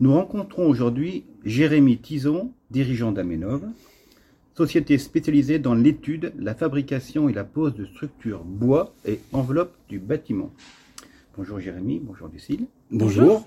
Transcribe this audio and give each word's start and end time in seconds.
Nous 0.00 0.12
rencontrons 0.12 0.66
aujourd'hui 0.68 1.24
Jérémy 1.44 1.98
Tison, 1.98 2.52
dirigeant 2.70 3.12
d'Amenov, 3.12 3.62
société 4.56 4.98
spécialisée 4.98 5.58
dans 5.58 5.74
l'étude, 5.74 6.32
la 6.38 6.54
fabrication 6.54 7.28
et 7.28 7.32
la 7.32 7.44
pose 7.44 7.74
de 7.74 7.84
structures 7.86 8.44
bois 8.44 8.94
et 9.06 9.20
enveloppes 9.32 9.74
du 9.88 9.98
bâtiment. 9.98 10.52
Bonjour 11.36 11.58
Jérémy, 11.60 12.00
bonjour 12.02 12.28
Lucille. 12.32 12.66
Bonjour. 12.90 13.46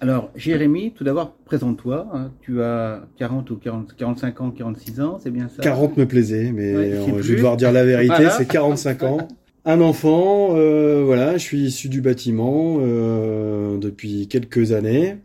Alors 0.00 0.30
Jérémy, 0.34 0.92
tout 0.92 1.04
d'abord, 1.04 1.32
présente-toi. 1.44 2.08
hein. 2.12 2.30
Tu 2.42 2.60
as 2.62 3.02
40 3.16 3.50
ou 3.50 3.56
40, 3.56 3.94
45 3.96 4.40
ans, 4.40 4.50
46 4.50 5.00
ans, 5.00 5.18
c'est 5.22 5.30
bien 5.30 5.48
ça? 5.48 5.62
40 5.62 5.96
me 5.96 6.06
plaisait, 6.06 6.52
mais 6.52 6.76
Ouais, 6.76 6.90
je 6.90 6.96
sais 6.96 7.10
euh, 7.12 7.16
je 7.16 7.20
plus. 7.22 7.22
vais 7.30 7.36
devoir 7.36 7.56
dire 7.56 7.72
la 7.72 7.84
vérité, 7.84 8.08
Voilà. 8.14 8.30
c'est 8.30 8.46
45 8.46 9.02
ans. 9.04 9.28
Un 9.66 9.80
enfant, 9.80 10.50
euh, 10.56 11.02
voilà, 11.04 11.34
je 11.38 11.42
suis 11.42 11.62
issu 11.62 11.88
du 11.88 12.00
bâtiment 12.02 12.78
euh, 12.80 13.78
depuis 13.78 14.28
quelques 14.28 14.72
années. 14.72 15.16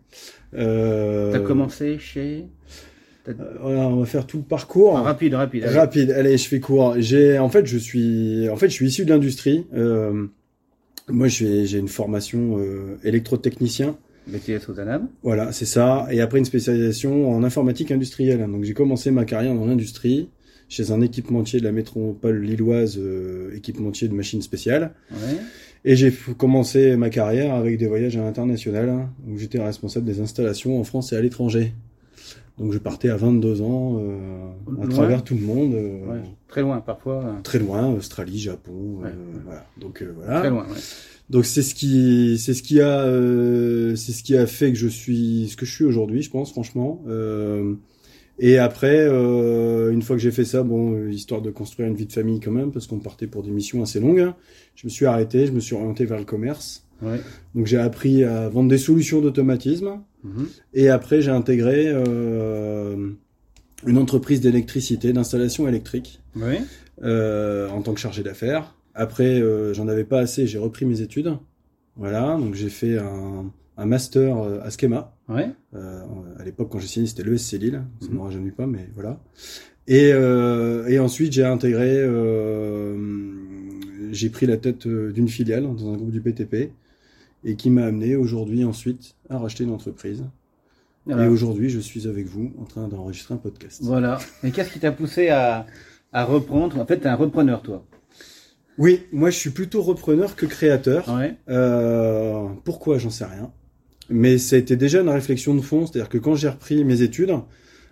Euh, 0.53 1.31
Tu 1.31 1.37
as 1.37 1.41
commencé 1.41 1.99
chez... 1.99 2.45
t'as- 3.25 3.31
euh, 3.31 3.57
voilà, 3.61 3.87
on 3.89 3.97
va 3.97 4.05
faire 4.05 4.25
tout 4.25 4.37
le 4.37 4.43
parcours. 4.43 4.97
Ah, 4.97 5.01
rapide, 5.01 5.33
rapide. 5.33 5.65
allez. 5.65 5.75
Rapide, 5.77 6.11
allez, 6.11 6.37
je 6.37 6.47
fais 6.47 6.61
court. 6.61 6.95
J'ai, 6.99 7.37
en 7.37 7.49
fait, 7.49 7.65
je 7.65 7.77
suis, 7.77 8.47
en 8.49 8.55
fait, 8.55 8.69
je 8.69 8.73
suis 8.73 8.87
issu 8.87 9.03
de 9.03 9.09
l'industrie. 9.09 9.65
Euh, 9.73 10.27
moi, 11.09 11.27
j'ai 11.27 11.65
j'ai 11.65 11.77
une 11.79 11.87
formation 11.89 12.59
euh, 12.59 12.97
électrotechnicien. 13.03 13.97
BTS 14.27 14.69
aux 14.69 14.79
ANAM. 14.79 15.09
Voilà, 15.23 15.51
c'est 15.51 15.65
ça. 15.65 16.07
Et 16.11 16.21
après 16.21 16.37
une 16.39 16.45
spécialisation 16.45 17.29
en 17.31 17.43
informatique 17.43 17.91
industrielle. 17.91 18.39
Donc 18.49 18.63
j'ai 18.63 18.73
commencé 18.75 19.09
ma 19.11 19.25
carrière 19.25 19.55
dans 19.55 19.65
l'industrie, 19.65 20.29
chez 20.69 20.91
un 20.91 21.01
équipementier 21.01 21.59
de 21.59 21.65
la 21.65 21.71
métropole 21.73 22.41
lilloise, 22.41 22.97
euh, 22.97 23.53
équipementier 23.55 24.07
de 24.07 24.13
machines 24.13 24.41
spéciales. 24.41 24.93
Ouais. 25.11 25.37
Et 25.85 25.95
j'ai 25.95 26.11
commencé 26.37 26.95
ma 26.95 27.09
carrière 27.09 27.53
avec 27.55 27.77
des 27.77 27.87
voyages 27.87 28.15
à 28.17 28.21
l'international, 28.21 28.89
hein, 28.89 29.09
où 29.27 29.37
j'étais 29.37 29.61
responsable 29.61 30.05
des 30.05 30.21
installations 30.21 30.79
en 30.79 30.83
France 30.83 31.11
et 31.11 31.15
à 31.17 31.21
l'étranger. 31.21 31.73
Donc 32.57 32.73
je 32.73 32.77
partais 32.77 33.09
à 33.09 33.15
22 33.15 33.61
ans, 33.61 33.97
euh, 34.01 34.83
à 34.83 34.87
travers 34.87 35.23
tout 35.23 35.35
le 35.35 35.41
monde, 35.41 35.73
euh, 35.73 36.05
Ouais. 36.05 36.19
Très 36.49 36.61
loin 36.61 36.81
parfois. 36.81 37.23
euh, 37.23 37.41
très 37.43 37.59
loin, 37.59 37.87
Australie, 37.93 38.37
Japon, 38.39 38.97
Ouais. 39.01 39.11
voilà. 39.45 39.65
Donc 39.79 40.01
euh, 40.01 40.11
voilà. 40.17 40.39
Très 40.41 40.49
loin, 40.49 40.63
ouais. 40.65 40.79
Donc 41.29 41.45
c'est 41.45 41.61
ce 41.61 41.73
qui 41.75 42.37
c'est 42.39 42.53
ce 42.55 42.61
qui 42.63 42.81
a 42.81 43.01
euh, 43.01 43.95
c'est 43.95 44.11
ce 44.11 44.23
qui 44.23 44.35
a 44.35 44.45
fait 44.47 44.71
que 44.73 44.77
je 44.77 44.87
suis 44.87 45.47
ce 45.49 45.55
que 45.55 45.65
je 45.65 45.71
suis 45.73 45.85
aujourd'hui, 45.85 46.21
je 46.21 46.29
pense 46.31 46.51
franchement. 46.51 47.01
Et 48.39 48.57
après, 48.57 48.97
euh, 48.99 49.91
une 49.91 50.01
fois 50.01 50.15
que 50.15 50.21
j'ai 50.21 50.31
fait 50.31 50.45
ça, 50.45 50.63
bon, 50.63 51.07
histoire 51.09 51.41
de 51.41 51.51
construire 51.51 51.89
une 51.89 51.95
vie 51.95 52.05
de 52.05 52.13
famille 52.13 52.39
quand 52.39 52.51
même, 52.51 52.71
parce 52.71 52.87
qu'on 52.87 52.99
partait 52.99 53.27
pour 53.27 53.43
des 53.43 53.51
missions 53.51 53.81
assez 53.83 53.99
longues, 53.99 54.21
hein, 54.21 54.35
je 54.75 54.87
me 54.87 54.89
suis 54.89 55.05
arrêté, 55.05 55.45
je 55.45 55.51
me 55.51 55.59
suis 55.59 55.75
orienté 55.75 56.05
vers 56.05 56.17
le 56.17 56.23
commerce. 56.25 56.85
Ouais. 57.01 57.19
Donc 57.55 57.65
j'ai 57.65 57.77
appris 57.77 58.23
à 58.23 58.49
vendre 58.49 58.69
des 58.69 58.77
solutions 58.77 59.21
d'automatisme. 59.21 59.99
Mhm. 60.23 60.47
Et 60.73 60.89
après, 60.89 61.21
j'ai 61.21 61.31
intégré 61.31 61.85
euh, 61.87 63.09
une 63.85 63.97
entreprise 63.97 64.41
d'électricité, 64.41 65.13
d'installation 65.13 65.67
électrique 65.67 66.21
Ouais. 66.35 66.61
euh, 67.03 67.69
en 67.69 67.81
tant 67.81 67.93
que 67.93 67.99
chargé 67.99 68.23
d'affaires. 68.23 68.75
Après, 68.95 69.39
euh, 69.41 69.73
j'en 69.73 69.87
avais 69.87 70.03
pas 70.03 70.19
assez, 70.19 70.45
j'ai 70.47 70.57
repris 70.57 70.85
mes 70.85 71.01
études. 71.01 71.37
Voilà, 71.95 72.37
donc 72.37 72.53
j'ai 72.55 72.69
fait 72.69 72.97
un, 72.97 73.51
un 73.79 73.85
master 73.85 74.37
euh, 74.37 74.59
à 74.61 74.69
Schema. 74.69 75.15
Ouais. 75.27 75.49
Euh, 75.75 76.01
à 76.39 76.43
l'époque, 76.43 76.69
quand 76.71 76.79
j'ai 76.79 76.87
signé, 76.87 77.07
c'était 77.07 77.23
l'ESC 77.23 77.53
Lille. 77.53 77.83
Ça 77.99 78.07
ne 78.07 78.11
Mhm. 78.11 78.17
me 78.17 78.23
rajeunit 78.23 78.51
pas, 78.51 78.67
mais 78.67 78.89
voilà. 78.95 79.19
Et, 79.87 80.11
euh, 80.13 80.85
et 80.87 80.99
ensuite, 80.99 81.33
j'ai 81.33 81.45
intégré, 81.45 81.95
euh, 81.97 82.95
j'ai 84.11 84.29
pris 84.29 84.45
la 84.45 84.57
tête 84.57 84.87
d'une 84.87 85.27
filiale 85.27 85.63
dans 85.63 85.91
un 85.91 85.95
groupe 85.97 86.11
du 86.11 86.21
PTP 86.21 86.71
et 87.43 87.55
qui 87.55 87.69
m'a 87.69 87.85
amené 87.85 88.15
aujourd'hui 88.15 88.63
ensuite 88.63 89.15
à 89.29 89.37
racheter 89.37 89.63
une 89.63 89.71
entreprise. 89.71 90.23
Voilà. 91.05 91.25
Et 91.25 91.27
aujourd'hui, 91.27 91.69
je 91.69 91.79
suis 91.79 92.07
avec 92.07 92.27
vous 92.27 92.51
en 92.59 92.65
train 92.65 92.87
d'enregistrer 92.87 93.33
un 93.33 93.37
podcast. 93.37 93.79
Voilà. 93.83 94.19
Et 94.43 94.51
qu'est-ce 94.51 94.71
qui 94.71 94.79
t'a 94.79 94.91
poussé 94.91 95.29
à, 95.29 95.65
à 96.13 96.23
reprendre? 96.25 96.77
En 96.79 96.85
fait, 96.85 96.97
t'es 96.97 97.07
un 97.07 97.15
repreneur, 97.15 97.61
toi. 97.63 97.83
Oui, 98.77 99.01
moi 99.11 99.29
je 99.29 99.37
suis 99.37 99.49
plutôt 99.49 99.81
repreneur 99.81 100.35
que 100.37 100.45
créateur. 100.45 101.09
Ouais. 101.13 101.35
Euh, 101.49 102.47
pourquoi? 102.63 102.97
J'en 102.97 103.09
sais 103.09 103.25
rien. 103.25 103.51
Mais 104.09 104.37
ça 104.37 104.55
a 104.55 104.59
été 104.59 104.75
déjà 104.75 105.01
une 105.01 105.09
réflexion 105.09 105.53
de 105.55 105.61
fond, 105.61 105.85
c'est-à-dire 105.85 106.09
que 106.09 106.17
quand 106.17 106.35
j'ai 106.35 106.49
repris 106.49 106.83
mes 106.83 107.01
études 107.01 107.33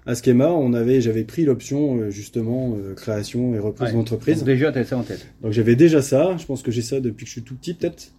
à 0.05 0.15
Schema, 0.15 0.51
on 0.51 0.73
avait, 0.73 1.01
j'avais 1.01 1.23
pris 1.25 1.43
l'option 1.43 1.97
euh, 1.97 2.09
justement 2.09 2.75
euh, 2.77 2.93
création 2.95 3.53
et 3.53 3.59
reprise 3.59 3.89
Ouais. 3.89 3.93
d'entreprise. 3.93 4.37
Donc 4.37 4.45
déjà, 4.45 4.71
t'avais 4.71 4.85
ça 4.85 4.97
en 4.97 5.03
tête. 5.03 5.27
Donc 5.41 5.51
j'avais 5.51 5.75
déjà 5.75 6.01
ça. 6.01 6.35
Je 6.37 6.45
pense 6.45 6.63
que 6.63 6.71
j'ai 6.71 6.81
ça 6.81 6.99
depuis 7.01 7.25
que 7.25 7.27
je 7.27 7.33
suis 7.33 7.43
tout 7.43 7.55
petit 7.55 7.73
peut-être. 7.73 8.11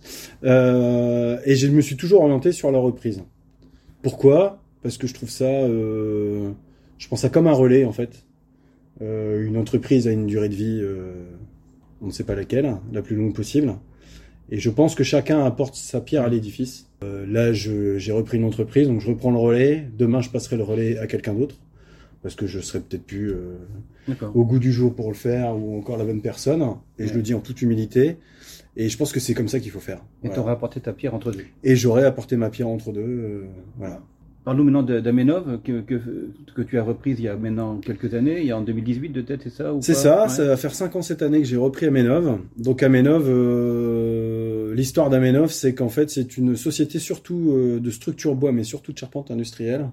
Euh, 0.44 1.38
et 1.44 1.54
je 1.56 1.66
me 1.68 1.80
suis 1.80 1.96
toujours 1.96 2.22
orienté 2.22 2.52
sur 2.52 2.70
la 2.70 2.78
reprise. 2.78 3.22
Pourquoi? 4.02 4.62
Parce 4.82 4.96
que 4.98 5.06
je 5.06 5.14
trouve 5.14 5.30
ça, 5.30 5.44
euh, 5.46 6.50
je 6.98 7.08
pense 7.08 7.22
ça 7.22 7.30
comme 7.30 7.46
un 7.46 7.52
relais 7.52 7.84
en 7.84 7.92
fait. 7.92 8.24
Euh, 9.02 9.44
une 9.46 9.56
entreprise 9.56 10.06
a 10.08 10.12
une 10.12 10.26
durée 10.26 10.48
de 10.48 10.54
vie, 10.54 10.80
euh, 10.82 11.14
on 12.02 12.06
ne 12.06 12.12
sait 12.12 12.24
pas 12.24 12.34
laquelle, 12.34 12.76
la 12.92 13.02
plus 13.02 13.16
longue 13.16 13.34
possible. 13.34 13.74
Et 14.50 14.58
je 14.58 14.70
pense 14.70 14.94
que 14.94 15.04
chacun 15.04 15.44
apporte 15.44 15.74
sa 15.74 16.00
pierre 16.00 16.22
à 16.24 16.28
l'édifice. 16.28 16.86
Euh, 17.04 17.26
là, 17.28 17.52
j'ai 17.52 18.12
repris 18.12 18.38
une 18.38 18.44
entreprise, 18.44 18.88
donc 18.88 19.00
je 19.00 19.08
reprends 19.08 19.30
le 19.30 19.38
relais. 19.38 19.88
Demain, 19.98 20.20
je 20.20 20.30
passerai 20.30 20.56
le 20.56 20.62
relais 20.64 20.98
à 20.98 21.06
quelqu'un 21.06 21.34
d'autre 21.34 21.56
parce 22.22 22.34
que 22.34 22.46
je 22.46 22.58
serai 22.58 22.80
peut-être 22.80 23.04
plus 23.04 23.30
euh, 23.30 23.54
au 24.34 24.44
goût 24.44 24.58
du 24.58 24.72
jour 24.72 24.94
pour 24.94 25.08
le 25.08 25.14
faire 25.14 25.56
ou 25.56 25.78
encore 25.78 25.96
la 25.98 26.04
bonne 26.04 26.20
personne. 26.22 26.64
Et 26.98 27.06
je 27.06 27.14
le 27.14 27.22
dis 27.22 27.34
en 27.34 27.40
toute 27.40 27.62
humilité. 27.62 28.16
Et 28.76 28.88
je 28.88 28.96
pense 28.96 29.12
que 29.12 29.20
c'est 29.20 29.34
comme 29.34 29.48
ça 29.48 29.60
qu'il 29.60 29.70
faut 29.70 29.80
faire. 29.80 29.98
Et 29.98 30.02
Voilà. 30.28 30.36
t'auras 30.36 30.52
apporté 30.52 30.80
ta 30.80 30.92
pierre 30.92 31.14
entre 31.14 31.30
deux. 31.32 31.44
Et 31.64 31.76
j'aurais 31.76 32.04
apporté 32.04 32.36
ma 32.36 32.48
pierre 32.48 32.68
entre 32.68 32.92
deux. 32.92 33.00
euh, 33.00 33.44
voilà. 33.76 34.00
Parle-nous 34.44 34.64
maintenant 34.64 34.82
d'Amenov, 34.82 35.60
que, 35.62 35.80
que, 35.82 36.00
que 36.54 36.62
tu 36.62 36.78
as 36.78 36.82
reprise 36.82 37.18
il 37.18 37.24
y 37.24 37.28
a 37.28 37.36
maintenant 37.36 37.76
quelques 37.78 38.14
années, 38.14 38.40
il 38.40 38.46
y 38.46 38.50
a 38.50 38.56
en 38.56 38.62
2018 38.62 39.10
de 39.10 39.20
tête, 39.20 39.40
c'est 39.42 39.50
ça 39.52 39.74
C'est 39.82 39.92
ça, 39.94 40.22
Ouais. 40.22 40.28
ça 40.30 40.44
va 40.46 40.56
faire 40.56 40.74
cinq 40.74 40.96
ans 40.96 41.02
cette 41.02 41.20
année 41.20 41.40
que 41.40 41.44
j'ai 41.44 41.58
repris 41.58 41.84
Amenov. 41.86 42.38
Donc 42.56 42.82
Amenov, 42.82 43.24
euh, 43.28 43.97
l'histoire 44.78 45.10
d'Amenov, 45.10 45.50
c'est 45.50 45.74
qu'en 45.74 45.88
fait 45.88 46.08
c'est 46.10 46.36
une 46.38 46.56
société 46.56 46.98
surtout 46.98 47.52
euh, 47.52 47.80
de 47.80 47.90
structure 47.90 48.34
bois, 48.34 48.52
mais 48.52 48.64
surtout 48.64 48.92
de 48.92 48.98
charpente 48.98 49.30
industrielle. 49.30 49.86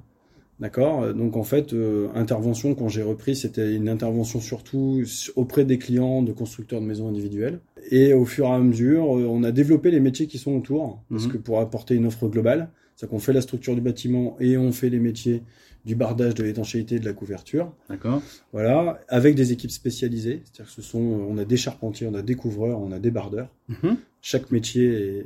D'accord? 0.61 1.13
Donc 1.13 1.35
en 1.35 1.43
fait, 1.43 1.73
euh, 1.73 2.07
intervention 2.15 2.75
quand 2.75 2.87
j'ai 2.87 3.01
repris, 3.03 3.35
c'était 3.35 3.75
une 3.75 3.89
intervention 3.89 4.39
surtout 4.39 5.03
auprès 5.35 5.65
des 5.65 5.77
clients 5.77 6.21
de 6.21 6.31
constructeurs 6.31 6.79
de 6.79 6.85
maisons 6.85 7.09
individuelles. 7.09 7.59
Et 7.91 8.13
au 8.13 8.23
fur 8.23 8.45
et 8.45 8.51
à 8.51 8.59
mesure, 8.59 9.17
euh, 9.17 9.27
on 9.29 9.43
a 9.43 9.51
développé 9.51 9.91
les 9.91 9.99
métiers 9.99 10.27
qui 10.27 10.37
sont 10.37 10.55
autour, 10.55 11.01
parce 11.09 11.25
Mhm. 11.25 11.31
que 11.33 11.37
pour 11.39 11.59
apporter 11.59 11.95
une 11.95 12.05
offre 12.05 12.29
globale, 12.29 12.69
c'est 12.95 13.09
qu'on 13.09 13.19
fait 13.19 13.33
la 13.33 13.41
structure 13.41 13.75
du 13.75 13.81
bâtiment 13.81 14.37
et 14.39 14.57
on 14.57 14.71
fait 14.71 14.89
les 14.89 14.99
métiers 14.99 15.43
du 15.85 15.95
bardage, 15.95 16.33
de 16.33 16.43
l'étanchéité, 16.43 16.99
de 16.99 17.05
la 17.05 17.13
couverture. 17.13 17.71
D'accord. 17.89 18.21
Voilà, 18.51 18.99
avec 19.07 19.35
des 19.35 19.51
équipes 19.51 19.69
spécialisées, 19.71 20.41
c'est-à-dire 20.43 20.65
que 20.65 20.71
ce 20.71 20.81
sont, 20.81 20.99
on 20.99 21.37
a 21.37 21.45
des 21.45 21.57
charpentiers, 21.57 22.07
on 22.07 22.15
a 22.15 22.23
des 22.23 22.35
couvreurs, 22.35 22.79
on 22.81 22.91
a 22.91 22.99
des 22.99 23.11
bardeurs. 23.11 23.49
Mhm. 23.67 23.97
Chaque 24.21 24.51
métier 24.51 24.85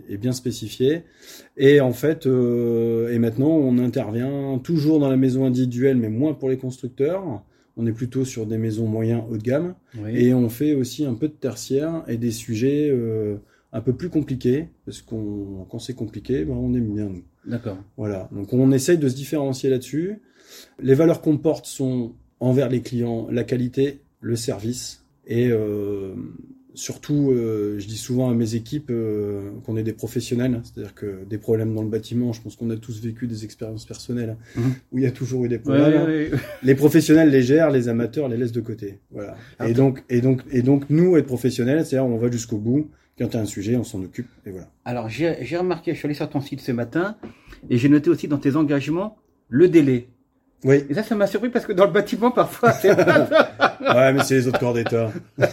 est, 0.10 0.14
est 0.14 0.18
bien 0.18 0.34
spécifié. 0.34 1.04
Et 1.56 1.80
en 1.80 1.94
fait, 1.94 2.28
euh, 2.28 3.14
et 3.14 3.20
maintenant, 3.20 3.52
on 3.52 3.78
intervient 3.78 4.60
toujours 4.62 5.00
dans 5.00 5.10
la 5.10 5.16
maison 5.16 5.46
individuelle, 5.46 5.96
mais 5.96 6.10
moins 6.10 6.34
pour 6.34 6.50
les 6.50 6.58
constructeurs. 6.58 7.42
On 7.78 7.88
est 7.88 7.94
plutôt 7.94 8.26
sur 8.26 8.46
des 8.46 8.58
maisons 8.58 8.88
moyens 8.88 9.24
haut 9.30 9.38
de 9.38 9.42
gamme. 9.42 9.74
Oui. 9.98 10.12
Et 10.14 10.34
on 10.34 10.50
fait 10.50 10.74
aussi 10.74 11.06
un 11.06 11.14
peu 11.14 11.30
de 11.30 11.34
tertiaire 11.34 12.04
et 12.10 12.18
des 12.18 12.32
sujets 12.32 12.90
euh, 12.92 13.38
un 13.72 13.82
peu 13.82 13.94
plus 13.94 14.10
compliqués, 14.10 14.70
parce 14.86 15.02
qu'on 15.02 15.66
quand 15.70 15.80
c'est 15.80 15.94
compliqué, 15.94 16.44
ben, 16.46 16.54
on 16.56 16.74
aime 16.74 16.94
bien 16.94 17.06
nous. 17.06 17.24
D'accord. 17.46 17.78
Voilà, 17.98 18.30
donc 18.32 18.52
on 18.54 18.72
essaye 18.72 18.98
de 18.98 19.08
se 19.08 19.16
différencier 19.16 19.70
là-dessus. 19.70 20.20
Les 20.82 20.96
valeurs 20.96 21.22
qu'on 21.22 21.38
porte 21.38 21.66
sont 21.66 22.14
envers 22.40 22.70
les 22.70 22.82
clients 22.82 23.28
la 23.30 23.44
qualité, 23.44 24.00
le 24.22 24.36
service 24.36 25.04
et 25.28 25.50
euh, 25.52 26.14
surtout, 26.74 27.32
euh, 27.32 27.78
je 27.80 27.88
dis 27.88 27.98
souvent 27.98 28.30
à 28.30 28.34
mes 28.34 28.56
équipes 28.56 28.90
euh, 28.90 29.52
qu'on 29.66 29.76
est 29.78 29.84
des 29.84 29.94
professionnels, 29.94 30.62
c'est-à-dire 30.64 30.96
que 30.96 31.24
des 31.30 31.38
problèmes 31.38 31.74
dans 31.76 31.82
le 31.84 31.90
bâtiment, 31.90 32.32
je 32.34 32.42
pense 32.42 32.56
qu'on 32.56 32.70
a 32.70 32.78
tous 32.78 33.02
vécu 33.02 33.28
des 33.28 33.44
expériences 33.44 33.86
personnelles 33.86 34.38
Mhm. 34.56 34.74
où 34.92 34.98
il 34.98 35.04
y 35.04 35.08
a 35.08 35.12
toujours 35.12 35.46
eu 35.46 35.50
des 35.50 35.60
problèmes. 35.60 36.06
ouais, 36.08 36.32
ouais. 36.32 36.40
Les 36.64 36.76
professionnels 36.76 37.30
les 37.30 37.42
gèrent, 37.42 37.70
les 37.70 37.88
amateurs 37.90 38.28
les 38.30 38.38
laissent 38.38 38.52
de 38.52 38.62
côté. 38.62 39.00
Voilà. 39.12 39.36
Et 39.60 39.64
Attends. 39.64 39.74
donc, 39.74 40.04
et 40.10 40.22
donc, 40.22 40.42
et 40.52 40.62
donc, 40.62 40.90
nous 40.90 41.18
être 41.18 41.26
professionnels, 41.28 41.86
c'est-à-dire 41.86 42.10
on 42.10 42.18
va 42.18 42.32
jusqu'au 42.32 42.58
bout. 42.58 42.90
Quand 43.20 43.28
il 43.28 43.34
y 43.34 43.38
a 43.38 43.42
un 43.42 43.46
sujet, 43.46 43.76
on 43.76 43.84
s'en 43.84 44.02
occupe 44.02 44.30
et 44.46 44.52
voilà. 44.52 44.68
Alors, 44.86 45.10
j'ai 45.10 45.36
remarqué, 45.58 45.94
je 45.94 45.98
suis 46.00 46.06
allé 46.06 46.16
sur 46.16 46.30
ton 46.30 46.40
site 46.42 46.62
ce 46.62 46.72
matin, 46.72 47.18
et 47.70 47.78
j'ai 47.78 47.90
noté 47.90 48.10
aussi 48.10 48.28
dans 48.30 48.38
tes 48.38 48.56
engagements 48.56 49.18
le 49.50 49.68
délai. 49.68 50.08
Oui. 50.64 50.84
Et 50.90 50.94
ça, 50.94 51.04
ça 51.04 51.16
m'a 51.16 51.28
surpris 51.28 51.50
parce 51.50 51.66
que 51.66 51.72
dans 51.74 51.86
le 51.86 51.92
bâtiment, 51.92 52.32
parfois, 52.32 52.72
c'est. 52.72 52.92
Ouais, 53.82 54.12
mais 54.14 54.24
c'est 54.24 54.36
les 54.36 54.48
autres 54.48 54.60
corps 54.60 54.74
d'État. 54.74 55.10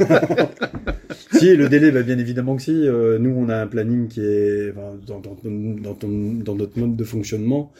si, 1.33 1.57
le 1.57 1.69
délai, 1.69 1.91
bah, 1.93 2.03
bien 2.03 2.19
évidemment 2.19 2.57
que 2.57 2.63
si. 2.63 2.73
Euh, 2.87 3.19
nous, 3.19 3.31
on 3.31 3.49
a 3.49 3.57
un 3.57 3.67
planning 3.67 4.09
qui 4.09 4.21
est 4.21 4.73
enfin, 4.73 4.97
dans, 5.07 5.21
dans, 5.21 5.37
dans, 5.45 5.95
ton- 5.95 6.35
dans 6.45 6.55
notre 6.55 6.79
mode 6.79 6.97
de 6.97 7.05
fonctionnement. 7.05 7.73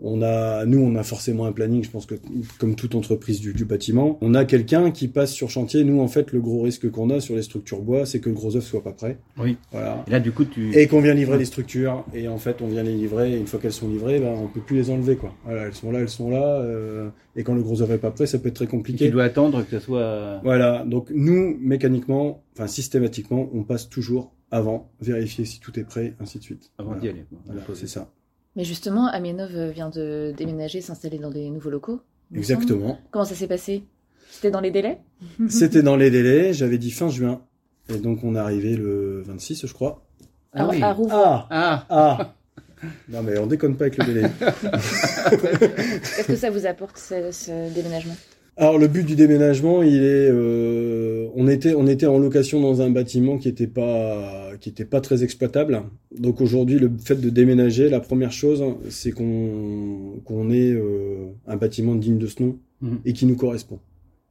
On 0.00 0.22
a, 0.22 0.66
nous, 0.66 0.80
on 0.80 0.96
a 0.96 1.02
forcément 1.02 1.46
un 1.46 1.52
planning. 1.52 1.82
Je 1.84 1.90
pense 1.90 2.04
que 2.04 2.16
comme 2.58 2.74
toute 2.74 2.94
entreprise 2.94 3.40
du, 3.40 3.52
du 3.54 3.64
bâtiment, 3.64 4.18
on 4.20 4.34
a 4.34 4.44
quelqu'un 4.44 4.90
qui 4.90 5.08
passe 5.08 5.32
sur 5.32 5.50
chantier. 5.50 5.84
Nous, 5.84 6.00
en 6.00 6.08
fait, 6.08 6.32
le 6.32 6.40
gros 6.40 6.62
risque 6.62 6.90
qu'on 6.90 7.10
a 7.10 7.20
sur 7.20 7.36
les 7.36 7.42
structures 7.42 7.80
bois, 7.80 8.04
c'est 8.04 8.20
que 8.20 8.28
le 8.28 8.34
gros 8.34 8.56
œuf 8.56 8.64
soit 8.64 8.82
pas 8.82 8.92
prêt. 8.92 9.18
Oui. 9.38 9.56
Voilà. 9.72 10.04
Et 10.06 10.10
là, 10.10 10.20
du 10.20 10.32
coup, 10.32 10.44
tu. 10.44 10.76
Et 10.76 10.88
qu'on 10.88 11.00
vient 11.00 11.14
livrer 11.14 11.38
les 11.38 11.44
structures, 11.44 12.04
et 12.12 12.26
en 12.28 12.38
fait 12.38 12.60
on 12.60 12.66
vient 12.66 12.82
les 12.82 12.94
livrer, 12.94 13.32
et 13.32 13.38
une 13.38 13.46
fois 13.46 13.60
qu'elles 13.60 13.72
sont 13.72 13.88
livrées, 13.88 14.18
ben, 14.18 14.34
on 14.36 14.48
peut 14.48 14.60
plus 14.60 14.76
les 14.76 14.90
enlever 14.90 15.16
quoi. 15.16 15.32
Voilà, 15.44 15.62
elles 15.66 15.74
sont 15.74 15.90
là, 15.92 16.00
elles 16.00 16.08
sont 16.08 16.28
là, 16.30 16.42
euh, 16.60 17.08
et 17.36 17.42
quand 17.44 17.54
le 17.54 17.62
gros 17.62 17.80
œuvre 17.80 17.92
est 17.92 17.98
pas 17.98 18.10
prêt, 18.10 18.26
ça 18.26 18.38
peut 18.38 18.48
être 18.48 18.54
très 18.56 18.64
tu 18.66 18.70
compliqué. 18.72 19.08
dois 19.10 19.24
attendre 19.24 19.64
que 19.64 19.70
ce 19.78 19.84
soit. 19.84 20.40
Voilà, 20.42 20.84
donc 20.84 21.10
nous, 21.14 21.56
mécaniquement, 21.60 22.42
enfin 22.54 22.66
systématiquement, 22.66 23.48
on 23.54 23.62
passe 23.62 23.88
toujours 23.88 24.32
avant, 24.50 24.90
vérifier 25.00 25.44
si 25.44 25.60
tout 25.60 25.78
est 25.78 25.84
prêt, 25.84 26.14
ainsi 26.20 26.38
de 26.38 26.42
suite. 26.44 26.70
Avant 26.78 26.88
Voilà. 26.90 27.00
d'y 27.02 27.08
aller. 27.08 27.24
Voilà, 27.46 27.60
c'est 27.74 27.88
ça. 27.88 28.10
Mais 28.56 28.64
justement, 28.64 29.06
Amienov 29.08 29.70
vient 29.70 29.90
de 29.90 30.32
déménager, 30.36 30.80
s'installer 30.80 31.18
dans 31.18 31.30
des 31.30 31.50
nouveaux 31.50 31.70
locaux. 31.70 32.00
Exactement. 32.34 32.98
Comment 33.10 33.24
ça 33.24 33.34
s'est 33.34 33.46
passé? 33.48 33.84
C'était 34.30 34.50
dans 34.50 34.60
les 34.60 34.70
délais? 34.70 34.98
C'était 35.48 35.82
dans 35.82 35.96
les 35.96 36.10
délais, 36.10 36.52
j'avais 36.52 36.78
dit 36.78 36.90
fin 36.90 37.08
juin, 37.08 37.42
et 37.88 37.98
donc 37.98 38.24
on 38.24 38.34
est 38.34 38.38
arrivé 38.38 38.76
le 38.76 39.22
26, 39.26 39.66
je 39.66 39.72
crois. 39.72 40.04
Ah 40.52 40.64
à, 40.64 40.68
oui. 40.68 40.82
à 40.82 40.92
Rouvres. 40.92 41.14
Ah 41.14 41.46
Ah 41.50 41.86
Ah 41.90 42.34
Non 43.08 43.22
mais 43.22 43.38
on 43.38 43.46
déconne 43.46 43.76
pas 43.76 43.84
avec 43.86 43.98
le 43.98 44.04
délai. 44.04 44.30
Qu'est-ce 44.40 46.26
que 46.26 46.36
ça 46.36 46.50
vous 46.50 46.66
apporte, 46.66 46.98
ce, 46.98 47.30
ce 47.32 47.72
déménagement? 47.74 48.16
Alors 48.56 48.78
le 48.78 48.86
but 48.86 49.04
du 49.04 49.16
déménagement, 49.16 49.82
il 49.82 49.96
est, 50.02 50.28
euh, 50.30 51.13
on 51.34 51.48
était, 51.48 51.74
on 51.74 51.86
était 51.86 52.06
en 52.06 52.18
location 52.18 52.60
dans 52.60 52.80
un 52.82 52.90
bâtiment 52.90 53.38
qui 53.38 53.48
était 53.48 53.66
pas, 53.66 54.52
qui 54.60 54.68
était 54.68 54.84
pas 54.84 55.00
très 55.00 55.22
exploitable. 55.24 55.82
Donc 56.18 56.40
aujourd'hui, 56.40 56.78
le 56.78 56.90
fait 57.04 57.16
de 57.20 57.30
déménager, 57.30 57.88
la 57.88 58.00
première 58.00 58.32
chose, 58.32 58.64
c'est 58.90 59.12
qu'on, 59.12 60.20
qu'on 60.24 60.50
ait 60.50 60.72
euh, 60.72 61.26
un 61.46 61.56
bâtiment 61.56 61.94
digne 61.94 62.18
de 62.18 62.26
ce 62.26 62.42
nom 62.42 62.58
Mhm. 62.84 63.00
et 63.04 63.12
qui 63.12 63.26
nous 63.26 63.36
correspond. 63.36 63.80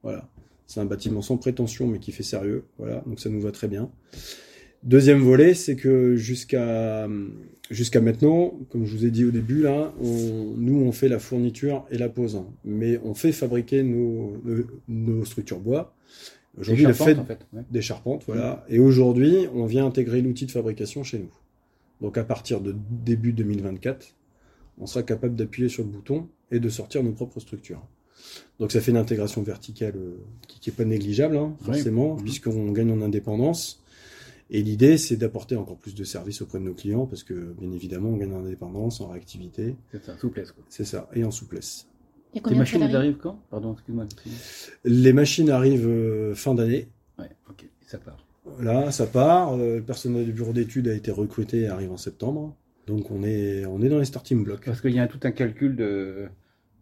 Voilà, 0.04 0.30
c'est 0.68 0.80
un 0.80 0.86
bâtiment 0.86 1.22
sans 1.22 1.38
prétention 1.38 1.88
mais 1.88 2.00
qui 2.00 2.12
fait 2.12 2.24
sérieux. 2.24 2.64
Voilà, 2.78 3.04
donc 3.06 3.20
ça 3.20 3.30
nous 3.30 3.42
va 3.42 3.52
très 3.52 3.68
bien. 3.68 3.90
Deuxième 4.84 5.20
volet, 5.20 5.54
c'est 5.54 5.76
que 5.76 6.16
jusqu'à 6.16 7.08
jusqu'à 7.72 8.02
maintenant, 8.02 8.54
comme 8.70 8.86
je 8.86 8.96
vous 8.96 9.06
ai 9.06 9.12
dit 9.12 9.24
au 9.24 9.32
début 9.32 9.62
là, 9.62 9.94
on, 10.02 10.56
nous 10.58 10.82
on 10.82 10.92
fait 10.92 11.08
la 11.08 11.20
fourniture 11.20 11.86
et 11.90 11.98
la 11.98 12.10
pose, 12.10 12.42
mais 12.66 13.00
on 13.04 13.14
fait 13.14 13.32
fabriquer 13.32 13.82
nos, 13.82 14.34
nos 14.88 15.26
structures 15.26 15.60
bois. 15.60 15.96
Aujourd'hui, 16.58 16.86
le 16.86 16.94
fait 16.94 17.18
en 17.18 17.26
fait. 17.26 17.40
ouais. 17.54 17.64
des 17.72 17.82
charpentes, 17.82 18.24
voilà. 18.28 18.64
Et 18.70 18.80
aujourd'hui, 18.80 19.48
on 19.54 19.66
vient 19.66 19.86
intégrer 19.88 20.22
l'outil 20.22 20.46
de 20.46 20.52
fabrication 20.52 21.04
chez 21.04 21.20
nous. 21.20 21.32
Donc 22.02 22.18
à 22.18 22.24
partir 22.24 22.62
de 22.62 22.76
début 22.92 23.34
2024, 23.34 24.14
on 24.80 24.86
sera 24.86 25.04
capable 25.04 25.36
d'appuyer 25.36 25.70
sur 25.70 25.84
le 25.84 25.90
bouton 25.90 26.28
et 26.52 26.60
de 26.60 26.70
sortir 26.70 27.02
nos 27.04 27.12
propres 27.12 27.40
structures. 27.40 27.82
Donc 28.60 28.72
ça 28.72 28.82
fait 28.82 28.92
une 28.92 28.98
intégration 28.98 29.42
verticale 29.42 29.96
euh, 29.96 30.18
qui 30.48 30.70
n'est 30.70 30.76
pas 30.76 30.86
négligeable, 30.86 31.38
hein, 31.38 31.56
forcément, 31.62 32.16
Mhm. 32.16 32.22
puisqu'on 32.24 32.72
gagne 32.72 32.92
en 32.92 33.02
indépendance. 33.02 33.82
Et 34.50 34.62
l'idée, 34.62 34.98
c'est 34.98 35.16
d'apporter 35.16 35.56
encore 35.56 35.78
plus 35.78 35.96
de 35.96 36.04
services 36.04 36.42
auprès 36.42 36.60
de 36.60 36.64
nos 36.66 36.74
clients, 36.74 37.06
parce 37.08 37.24
que 37.24 37.34
bien 37.60 37.72
évidemment, 37.72 38.10
on 38.10 38.18
gagne 38.18 38.34
en 38.34 38.40
indépendance, 38.46 39.02
en 39.02 39.08
réactivité, 39.08 39.76
C'est 39.92 40.04
ça, 40.06 40.18
souplesse. 40.18 40.52
Quoi. 40.52 40.64
c'est 40.70 40.86
ça, 40.86 41.10
et 41.14 41.24
en 41.24 41.32
souplesse. 41.32 41.88
Il 42.34 42.38
y 42.38 42.40
a 42.40 42.42
Tes 42.42 42.42
combien 42.42 42.56
de 42.56 42.60
machines, 42.60 42.84
arrivent 42.96 43.18
quand? 43.18 43.40
Pardon, 43.52 43.74
excuse-moi. 43.74 44.06
Les 44.86 45.14
machines 45.14 45.50
arrivent 45.50 45.88
euh, 45.88 46.34
fin 46.34 46.56
d'année, 46.56 46.88
Ouais, 47.20 47.30
ok, 47.50 47.68
ça 47.86 47.98
part. 48.00 48.18
Là, 48.60 48.92
ça 48.92 49.06
part. 49.06 49.54
euh, 49.54 49.78
Le 49.78 49.82
personnel 49.84 50.26
du 50.26 50.34
bureau 50.34 50.52
d'études 50.52 50.88
a 50.88 50.94
été 50.94 51.12
recruté 51.12 51.62
et 51.62 51.68
arrive 51.68 51.92
en 51.92 51.98
septembre. 51.98 52.56
Donc 52.88 53.12
on 53.12 53.24
est, 53.24 53.66
on 53.66 53.82
est 53.82 53.88
dans 53.90 54.00
les 54.00 54.06
starting 54.06 54.44
blocks. 54.44 54.66
Parce 54.66 54.82
qu'il 54.82 54.92
y 54.92 55.00
a 55.00 55.08
tout 55.08 55.20
un 55.24 55.32
calcul 55.32 55.76
de, 55.76 56.26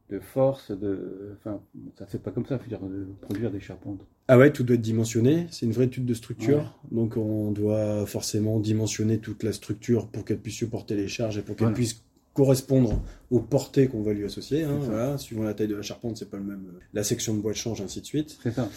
de 0.09 0.19
force, 0.19 0.71
de. 0.71 1.35
Enfin, 1.37 1.59
ça 1.99 2.05
se 2.07 2.11
fait 2.13 2.17
pas 2.17 2.31
comme 2.31 2.45
ça, 2.45 2.57
faut 2.57 2.67
dire, 2.67 2.79
de 2.81 3.05
produire 3.21 3.51
des 3.51 3.59
charpentes. 3.59 3.99
Ah 4.27 4.37
ouais, 4.37 4.51
tout 4.51 4.63
doit 4.63 4.75
être 4.75 4.81
dimensionné. 4.81 5.45
C'est 5.51 5.65
une 5.67 5.73
vraie 5.73 5.85
étude 5.85 6.05
de 6.05 6.13
structure. 6.13 6.79
Donc 6.91 7.17
on 7.17 7.51
doit 7.51 8.05
forcément 8.07 8.59
dimensionner 8.59 9.19
toute 9.19 9.43
la 9.43 9.51
structure 9.53 10.07
pour 10.07 10.23
qu'elle 10.25 10.39
puisse 10.39 10.55
supporter 10.55 10.95
les 10.95 11.07
charges 11.09 11.37
et 11.37 11.41
pour 11.41 11.55
qu'elle 11.55 11.65
Voilà. 11.65 11.75
puisse 11.75 12.03
correspondre 12.33 13.01
aux 13.29 13.39
portées 13.39 13.87
qu'on 13.87 14.01
va 14.01 14.13
lui 14.13 14.23
associer. 14.25 14.63
hein, 14.63 14.77
voilà. 14.81 15.17
Suivant 15.17 15.43
la 15.43 15.53
taille 15.53 15.67
de 15.67 15.75
la 15.75 15.81
charpente, 15.81 16.17
c'est 16.17 16.29
pas 16.29 16.37
le 16.37 16.43
même. 16.43 16.63
La 16.93 17.03
section 17.03 17.33
de 17.35 17.41
bois 17.41 17.53
change, 17.53 17.81
ainsi 17.81 18.01
de 18.01 18.05
suite. 18.05 18.37
Ça. 18.55 18.69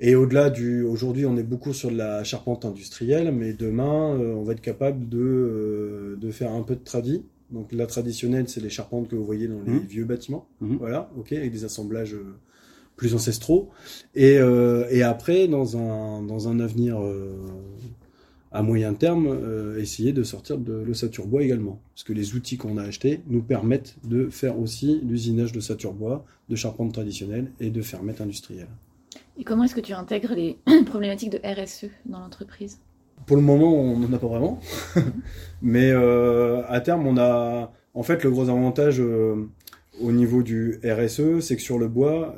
Et 0.00 0.14
au-delà 0.14 0.50
du, 0.50 0.82
aujourd'hui, 0.82 1.26
on 1.26 1.36
est 1.36 1.42
beaucoup 1.42 1.72
sur 1.74 1.90
de 1.90 1.96
la 1.96 2.24
charpente 2.24 2.64
industrielle, 2.64 3.30
mais 3.32 3.52
demain, 3.52 4.14
euh, 4.18 4.34
on 4.34 4.42
va 4.42 4.52
être 4.54 4.60
capable 4.62 5.08
de, 5.08 5.18
euh, 5.20 6.16
de 6.20 6.30
faire 6.30 6.52
un 6.52 6.62
peu 6.62 6.74
de 6.74 6.82
tradi. 6.82 7.22
Donc 7.50 7.70
la 7.72 7.86
traditionnelle, 7.86 8.48
c'est 8.48 8.60
les 8.62 8.70
charpentes 8.70 9.08
que 9.08 9.14
vous 9.16 9.24
voyez 9.26 9.46
dans 9.46 9.60
les 9.62 9.72
Mhm. 9.72 9.80
vieux 9.80 10.04
bâtiments. 10.06 10.48
Mhm. 10.60 10.78
Voilà, 10.78 11.10
ok, 11.18 11.32
avec 11.34 11.52
des 11.52 11.64
assemblages 11.64 12.14
euh, 12.14 12.34
plus 12.96 13.14
ancestraux. 13.14 13.68
Et, 14.14 14.38
euh, 14.38 14.86
et 14.90 15.02
après, 15.02 15.48
dans 15.48 15.76
un, 15.76 16.22
dans 16.22 16.48
un 16.48 16.60
avenir 16.60 16.98
euh, 17.00 17.36
à 18.52 18.62
moyen 18.62 18.92
terme, 18.92 19.26
euh, 19.26 19.80
essayer 19.80 20.12
de 20.12 20.22
sortir 20.22 20.58
de 20.58 20.72
l'ossature 20.74 21.26
bois 21.26 21.42
également. 21.42 21.80
Parce 21.94 22.04
que 22.04 22.12
les 22.12 22.34
outils 22.34 22.58
qu'on 22.58 22.76
a 22.76 22.82
achetés 22.82 23.22
nous 23.26 23.42
permettent 23.42 23.96
de 24.04 24.28
faire 24.28 24.58
aussi 24.58 25.00
l'usinage 25.02 25.52
de 25.52 25.58
ossature 25.58 25.94
bois, 25.94 26.24
de 26.48 26.56
charpente 26.56 26.92
traditionnelle 26.92 27.50
et 27.60 27.70
de 27.70 27.80
fermettes 27.80 28.20
industrielles. 28.20 28.68
Et 29.38 29.44
comment 29.44 29.64
est-ce 29.64 29.74
que 29.74 29.80
tu 29.80 29.94
intègres 29.94 30.34
les 30.34 30.58
problématiques 30.86 31.30
de 31.30 31.38
RSE 31.38 31.86
dans 32.04 32.20
l'entreprise? 32.20 32.78
Pour 33.26 33.36
le 33.36 33.42
moment, 33.42 33.72
on 33.72 33.98
n'en 33.98 34.12
a 34.12 34.18
pas 34.18 34.26
vraiment. 34.26 34.60
Mais 35.62 35.90
euh, 35.90 36.62
à 36.68 36.80
terme, 36.80 37.06
on 37.06 37.16
a. 37.18 37.72
En 37.94 38.02
fait, 38.02 38.24
le 38.24 38.30
gros 38.30 38.48
avantage 38.48 39.00
euh, 39.00 39.48
au 40.00 40.12
niveau 40.12 40.42
du 40.42 40.80
RSE, 40.84 41.40
c'est 41.40 41.56
que 41.56 41.62
sur 41.62 41.78
le 41.78 41.88
bois, 41.88 42.36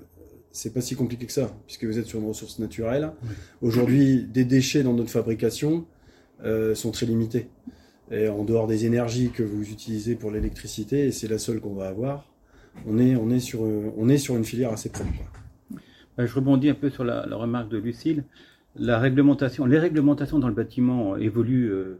c'est 0.52 0.74
pas 0.74 0.80
si 0.80 0.94
compliqué 0.94 1.26
que 1.26 1.32
ça, 1.32 1.52
puisque 1.66 1.84
vous 1.84 1.98
êtes 1.98 2.06
sur 2.06 2.20
une 2.20 2.26
ressource 2.26 2.58
naturelle. 2.58 3.12
Oui. 3.22 3.28
Aujourd'hui, 3.62 4.24
des 4.24 4.44
déchets 4.44 4.82
dans 4.82 4.92
notre 4.92 5.10
fabrication 5.10 5.86
euh, 6.44 6.74
sont 6.74 6.90
très 6.90 7.06
limités. 7.06 7.48
Et 8.10 8.28
en 8.28 8.44
dehors 8.44 8.66
des 8.66 8.84
énergies 8.84 9.30
que 9.30 9.42
vous 9.42 9.70
utilisez 9.70 10.14
pour 10.14 10.30
l'électricité, 10.30 11.06
et 11.06 11.12
c'est 11.12 11.28
la 11.28 11.38
seule 11.38 11.60
qu'on 11.60 11.74
va 11.74 11.88
avoir, 11.88 12.30
on 12.86 12.98
est, 12.98 13.16
on 13.16 13.30
est, 13.30 13.40
sur, 13.40 13.64
euh, 13.64 13.92
on 13.96 14.08
est 14.08 14.18
sur 14.18 14.36
une 14.36 14.44
filière 14.44 14.72
assez 14.72 14.90
propre. 14.90 15.10
Euh, 16.18 16.26
Je 16.26 16.34
rebondis 16.34 16.68
un 16.68 16.74
peu 16.74 16.90
sur 16.90 17.04
la, 17.04 17.26
la 17.26 17.36
remarque 17.36 17.70
de 17.70 17.78
Lucille. 17.78 18.24
La 18.76 18.98
réglementation, 18.98 19.66
les 19.66 19.78
réglementations 19.78 20.38
dans 20.38 20.48
le 20.48 20.54
bâtiment 20.54 21.16
évoluent 21.16 21.70
euh, 21.70 21.98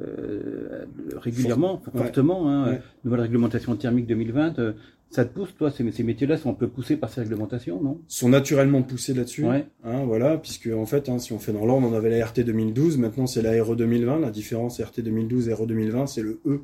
euh, 0.00 0.84
régulièrement, 1.16 1.80
fortement. 1.96 2.48
Hein. 2.48 2.70
Ouais. 2.72 2.80
Nouvelle 3.04 3.20
réglementation 3.20 3.74
thermique 3.76 4.06
2020. 4.06 4.58
euh, 4.58 4.72
ça 5.10 5.24
te 5.24 5.32
pousse, 5.32 5.54
toi, 5.56 5.70
ces, 5.70 5.90
ces 5.90 6.02
métiers-là 6.02 6.36
sont 6.36 6.50
un 6.50 6.54
peu 6.54 6.68
poussés 6.68 6.96
par 6.96 7.08
ces 7.08 7.22
réglementations, 7.22 7.80
non? 7.82 7.98
Sont 8.08 8.28
naturellement 8.28 8.82
poussés 8.82 9.14
là-dessus. 9.14 9.42
Ouais. 9.46 9.66
Hein, 9.82 10.04
voilà, 10.04 10.36
puisque 10.36 10.68
en 10.68 10.84
fait, 10.84 11.08
hein, 11.08 11.18
si 11.18 11.32
on 11.32 11.38
fait 11.38 11.52
dans 11.52 11.64
l'ordre, 11.64 11.88
on 11.90 11.94
avait 11.94 12.10
la 12.10 12.26
RT 12.26 12.40
2012, 12.40 12.98
maintenant 12.98 13.26
c'est 13.26 13.40
la 13.40 13.62
RE 13.62 13.74
2020. 13.74 14.20
La 14.20 14.30
différence 14.30 14.78
RT 14.80 15.00
2012 15.00 15.48
et 15.48 15.54
RE 15.54 15.66
2020, 15.66 16.06
c'est 16.08 16.20
le 16.20 16.40
E. 16.44 16.60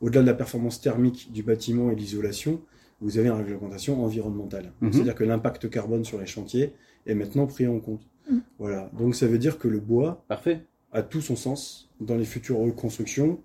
Au-delà 0.00 0.22
de 0.22 0.26
la 0.26 0.34
performance 0.34 0.80
thermique 0.80 1.30
du 1.32 1.44
bâtiment 1.44 1.90
et 1.92 1.94
l'isolation, 1.94 2.60
vous 3.00 3.18
avez 3.18 3.28
une 3.28 3.34
réglementation 3.34 4.02
environnementale. 4.04 4.72
Mhm. 4.80 4.92
C'est-à-dire 4.92 5.14
que 5.14 5.24
l'impact 5.24 5.70
carbone 5.70 6.04
sur 6.04 6.18
les 6.18 6.26
chantiers 6.26 6.72
est 7.06 7.14
maintenant 7.14 7.46
pris 7.46 7.68
en 7.68 7.78
compte. 7.78 8.02
Mhm. 8.28 8.40
Voilà. 8.58 8.90
Donc 8.98 9.14
ça 9.14 9.28
veut 9.28 9.38
dire 9.38 9.58
que 9.58 9.68
le 9.68 9.78
bois 9.78 10.24
Parfait. 10.26 10.62
A 10.92 11.02
tout 11.02 11.20
son 11.20 11.36
sens 11.36 11.88
dans 12.00 12.16
les 12.16 12.24
futures 12.24 12.58
reconstructions. 12.58 13.38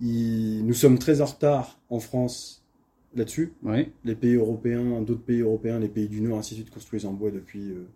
Il- 0.00 0.64
Nous 0.66 0.74
sommes 0.74 0.98
très 0.98 1.20
en 1.20 1.26
retard 1.26 1.78
en 1.90 2.00
France 2.00 2.62
là-dessus 3.14 3.52
Oui. 3.62 3.88
les 4.04 4.14
pays 4.16 4.34
européens, 4.34 5.00
d'autres 5.02 5.22
pays 5.22 5.40
européens, 5.40 5.78
les 5.78 5.88
pays 5.88 6.08
du 6.08 6.20
Nord, 6.20 6.38
ainsi 6.38 6.54
de 6.54 6.60
suite, 6.60 6.70
construisent 6.74 7.06
en 7.06 7.12
bois 7.12 7.30
depuis 7.30 7.70
euh, 7.70 7.86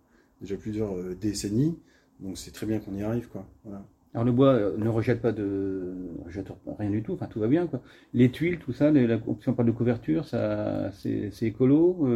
déjà 0.41 0.55
plusieurs 0.55 0.95
euh, 0.95 1.15
décennies. 1.19 1.77
Donc 2.21 2.37
c'est 2.37 2.51
très 2.51 2.65
bien 2.65 2.79
qu'on 2.79 2.95
y 2.95 3.03
arrive, 3.03 3.27
quoi. 3.27 3.45
Voilà. 3.65 3.83
Alors 4.13 4.25
le 4.25 4.31
bois 4.31 4.53
euh, 4.53 4.77
ne 4.77 4.87
rejette 4.87 5.21
pas 5.21 5.31
de 5.33 5.93
rejette 6.25 6.47
rien 6.79 6.89
du 6.89 7.03
tout, 7.03 7.13
enfin 7.13 7.27
tout 7.27 7.39
va 7.39 7.47
bien 7.47 7.67
quoi. 7.67 7.81
Les 8.13 8.31
tuiles, 8.31 8.59
tout 8.59 8.71
ça, 8.73 8.91
les- 8.91 9.05
la, 9.07 9.19
si 9.41 9.49
on 9.49 9.53
parle 9.53 9.67
de 9.67 9.73
couverture, 9.73 10.25
ça 10.25 10.91
c'est 10.93 11.31
écolo, 11.41 12.07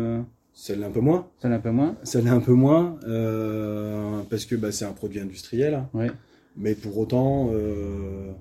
Ça 0.53 0.75
l'est 0.75 0.86
un 0.86 0.91
peu 0.91 1.01
moins. 1.01 1.27
ça 1.39 1.50
l'est 1.50 1.55
un 1.55 1.60
peu 1.60 1.72
moins. 1.72 1.96
Ça 2.03 2.22
l'est 2.22 2.29
un 2.29 2.39
peu 2.39 2.53
moins 2.53 2.98
parce 4.29 4.46
que 4.46 4.55
bah, 4.55 4.72
c'est 4.72 4.86
un 4.86 4.93
produit 4.93 5.20
industriel. 5.20 5.84
Ouais. 5.93 6.10
Mais 6.56 6.76
pour 6.76 6.98
autant, 6.98 7.50
euh, 7.54 8.32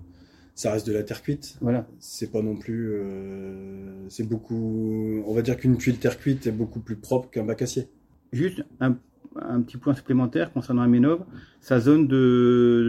ça 0.54 0.72
reste 0.72 0.86
de 0.86 0.92
la 0.92 1.02
terre 1.02 1.22
cuite. 1.22 1.56
Voilà. 1.60 1.86
C'est 1.98 2.30
pas 2.30 2.42
non 2.42 2.56
plus. 2.56 2.90
euh, 2.92 4.08
c'est 4.08 4.28
beaucoup. 4.28 5.22
On 5.26 5.34
va 5.34 5.42
dire 5.42 5.56
qu'une 5.56 5.76
tuile 5.78 5.98
terre 5.98 6.18
cuite 6.18 6.46
est 6.46 6.52
beaucoup 6.52 6.80
plus 6.80 6.96
propre 6.96 7.30
qu'un 7.30 7.44
bac 7.44 7.62
acier. 7.62 7.88
Juste 8.32 8.62
un, 8.80 8.96
un 9.40 9.60
petit 9.62 9.76
point 9.78 9.94
supplémentaire 9.94 10.52
concernant 10.52 10.82
Amenov. 10.82 11.20
Sa 11.60 11.80
zone 11.80 12.06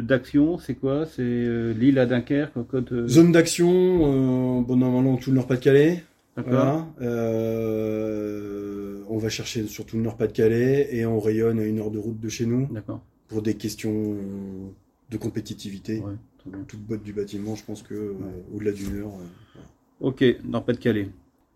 d'action, 0.01 0.58
c'est 0.58 0.75
quoi? 0.75 1.06
C'est 1.06 1.22
euh, 1.22 1.74
l'île 1.74 2.00
à 2.00 2.06
Dunkerque, 2.06 2.53
côte. 2.70 2.92
euh, 2.92 3.08
Zone 3.08 3.32
d'action, 3.32 4.62
bon, 4.62 4.75
normalement 4.75 5.15
tout 5.18 5.30
le 5.30 5.36
Nord-Pas-de-Calais. 5.38 6.03
D'accord. 6.36 6.51
Voilà. 6.53 6.88
On 9.10 9.18
va 9.18 9.30
chercher 9.30 9.68
surtout 9.68 9.98
le 9.98 10.03
Nord-Pas-de-Calais 10.03 10.89
et 10.92 11.06
on 11.06 11.20
rayonne 11.20 11.60
à 11.60 11.65
une 11.65 11.80
heure 11.80 11.92
de 11.92 12.00
route 12.00 12.20
de 12.20 12.30
chez 12.30 12.46
nous 12.48 12.68
D'accord. 12.72 13.01
pour 13.27 13.42
des 13.44 13.53
questions 13.53 14.18
de 15.13 15.17
compétitivité. 15.17 16.00
Ouais. 16.00 16.13
Toute 16.67 16.82
boîte 16.82 17.03
du 17.03 17.13
bâtiment, 17.13 17.55
je 17.55 17.63
pense 17.63 17.82
que 17.84 17.93
euh, 17.93 18.13
au-delà 18.53 18.72
d'une 18.74 18.98
heure. 19.00 19.08
euh, 19.55 19.60
Ok, 20.01 20.24
Nord-Pas-de-Calais. 20.43 21.08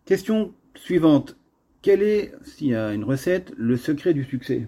Question 0.06 0.54
suivante. 0.76 1.36
Quel 1.82 2.02
est, 2.02 2.32
s'il 2.46 2.68
y 2.68 2.76
a 2.76 2.94
une 2.94 3.04
recette, 3.04 3.52
le 3.58 3.76
secret 3.76 4.14
du 4.14 4.24
succès? 4.24 4.68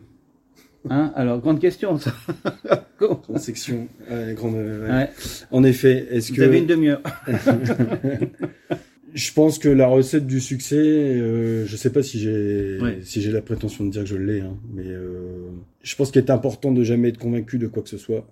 Hein? 0.89 1.11
Alors, 1.15 1.39
grande 1.39 1.59
question, 1.59 1.97
ça. 1.97 2.13
grande 2.99 3.37
section, 3.39 3.87
ouais, 4.09 4.33
grande, 4.33 4.55
ouais. 4.55 4.89
Ouais. 4.89 5.09
En 5.51 5.63
effet, 5.63 6.07
est-ce 6.11 6.31
Vous 6.31 6.37
que 6.37 6.41
avez 6.41 6.59
une 6.59 6.67
demi-heure. 6.67 7.01
je 9.13 9.33
pense 9.33 9.57
que 9.59 9.69
la 9.69 9.87
recette 9.87 10.27
du 10.27 10.39
succès, 10.39 10.75
euh, 10.77 11.65
je 11.65 11.75
sais 11.77 11.91
pas 11.91 12.03
si 12.03 12.19
j'ai 12.19 12.79
si 13.01 13.21
j'ai 13.21 13.31
la 13.31 13.41
prétention 13.41 13.85
de 13.85 13.91
dire 13.91 14.03
que 14.03 14.09
je 14.09 14.17
l'ai, 14.17 14.41
hein, 14.41 14.57
mais 14.73 14.85
euh, 14.87 15.49
je 15.81 15.95
pense 15.95 16.11
qu'il 16.11 16.21
est 16.21 16.29
important 16.29 16.71
de 16.71 16.83
jamais 16.83 17.09
être 17.09 17.17
convaincu 17.17 17.57
de 17.57 17.67
quoi 17.67 17.83
que 17.83 17.89
ce 17.89 17.97
soit. 17.97 18.27